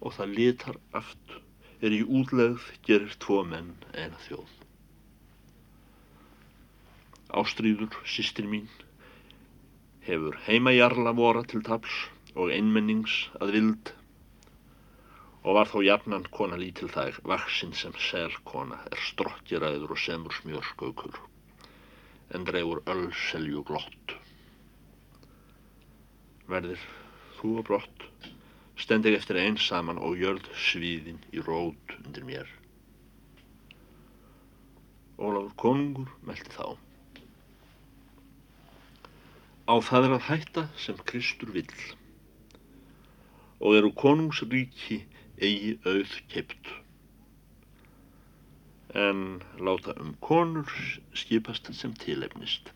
og 0.00 0.14
það 0.14 0.34
litar 0.38 0.78
aft 1.00 1.38
er 1.82 1.94
í 1.94 2.00
útlegð 2.04 2.64
gerir 2.86 3.14
tvo 3.22 3.42
menn 3.46 3.74
eina 3.94 4.18
þjóð. 4.26 4.50
Ástríður, 7.38 7.94
sýstir 8.08 8.48
mín, 8.48 8.68
hefur 10.06 10.38
heimajarla 10.46 11.12
vora 11.18 11.44
til 11.44 11.62
tafls 11.66 12.06
og 12.34 12.52
einmennings 12.54 13.26
að 13.40 13.54
vild 13.58 13.92
og 15.44 15.54
var 15.56 15.70
þó 15.70 15.80
jafnan 15.84 16.26
kona 16.34 16.58
lítil 16.60 16.88
þær, 16.92 17.20
vaksinn 17.30 17.74
sem 17.76 17.94
selkona, 18.08 18.80
er 18.90 19.00
strottjiræður 19.10 19.94
og 19.94 20.00
semur 20.02 20.34
smjörskaukur, 20.36 21.20
en 22.34 22.44
dreifur 22.48 22.82
öllselju 22.90 23.62
glott. 23.68 24.16
Verðir 26.48 26.82
þú 27.38 27.54
og 27.60 27.68
brott, 27.68 28.06
stendir 28.78 29.16
eftir 29.18 29.38
einn 29.40 29.58
saman 29.62 30.00
og 30.02 30.18
jörð 30.18 30.48
svíðin 30.68 31.20
í 31.34 31.42
rót 31.46 31.94
undir 32.02 32.26
mér. 32.26 32.50
Ólafur 35.18 35.54
konungur 35.58 36.10
meldi 36.26 36.54
þá. 36.54 36.76
Á 39.68 39.74
það 39.84 40.06
er 40.08 40.16
að 40.16 40.28
hætta 40.30 40.66
sem 40.80 41.00
Kristur 41.10 41.50
vill 41.54 41.72
og 43.58 43.74
eru 43.74 43.90
konungsríki 43.98 45.02
eigi 45.42 45.74
auð 45.86 46.14
keipt 46.30 46.70
en 48.94 49.42
láta 49.60 49.94
um 50.00 50.14
konur 50.24 50.70
skipast 51.12 51.68
sem 51.74 51.92
tilefnist. 51.94 52.72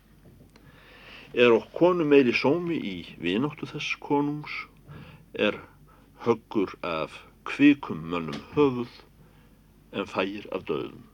Er 1.33 1.49
okk 1.49 1.71
konu 1.73 2.05
meiri 2.05 2.29
sómi 2.37 2.75
í 2.77 2.97
vinóttu 3.17 3.65
þess 3.65 3.95
konungs 4.05 4.53
er 5.33 5.55
höggur 6.25 6.75
af 6.85 7.15
kvikum 7.49 8.03
mönnum 8.11 8.37
höfuð 8.53 8.99
en 9.97 10.05
fægir 10.11 10.45
af 10.53 10.67
döðum. 10.69 11.07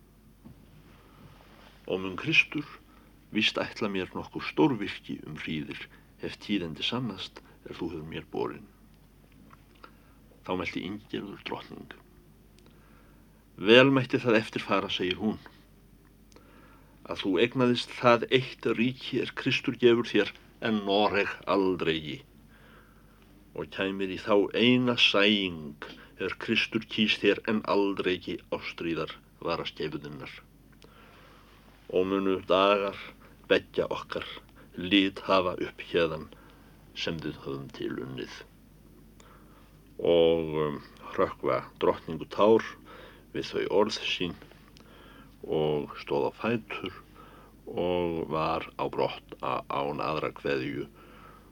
Og 1.87 2.01
mun 2.03 2.17
Kristur 2.19 2.67
vist 3.31 3.61
ætla 3.63 3.87
mér 3.87 4.11
nokkur 4.11 4.43
stórvirki 4.43 5.21
um 5.23 5.39
hríðir 5.39 5.87
ef 6.19 6.35
tíðendi 6.43 6.83
sannast 6.83 7.39
er 7.63 7.79
þú 7.79 7.93
hefur 7.93 8.11
mér 8.11 8.27
borin. 8.33 8.67
Þá 10.43 10.51
meldi 10.59 10.83
yngjörður 10.89 11.47
drotning. 11.47 11.95
Vel 13.55 13.87
mætti 13.87 14.19
það 14.19 14.41
eftirfara, 14.43 14.91
segir 14.91 15.23
hún, 15.23 15.39
að 17.09 17.23
þú 17.23 17.31
egnaðist 17.43 17.93
það 17.99 18.25
eitt 18.37 18.67
ríki 18.79 19.21
er 19.23 19.31
Kristur 19.41 19.77
gefur 19.83 20.09
þér 20.09 20.33
en 20.69 20.81
Noreg 20.87 21.31
aldrei 21.55 22.19
og 23.57 23.71
kæmir 23.75 24.13
í 24.13 24.19
þá 24.21 24.35
eina 24.53 24.95
sæing 25.01 25.87
er 26.25 26.35
Kristur 26.43 26.85
kýst 26.95 27.23
þér 27.23 27.41
en 27.51 27.63
aldrei 27.73 28.37
ástríðar 28.55 29.15
varast 29.43 29.79
gefuðinnar. 29.79 30.31
Og 31.95 32.05
munu 32.11 32.37
dagar 32.47 32.99
begja 33.49 33.87
okkar 33.89 34.27
lít 34.77 35.23
hafa 35.25 35.55
upp 35.65 35.81
hérðan 35.91 36.27
sem 36.95 37.17
þið 37.23 37.41
höfum 37.45 37.67
til 37.75 37.95
unnið 38.03 38.35
og 39.99 40.53
um, 40.63 40.77
hrökkva 41.11 41.63
drottningu 41.81 42.27
tár 42.31 42.63
við 43.33 43.49
þau 43.51 43.63
orð 43.81 43.97
sín 44.07 44.35
og 45.47 45.95
stóð 46.01 46.29
á 46.29 46.31
fætur 46.41 46.93
og 47.69 48.25
var 48.33 48.65
á 48.81 48.85
brott 48.89 49.35
án 49.41 50.01
aðra 50.01 50.31
kveðju 50.41 50.87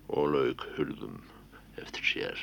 og 0.09 0.31
laug 0.33 0.65
hurðum 0.75 1.21
eftir 1.77 2.03
sér. 2.11 2.39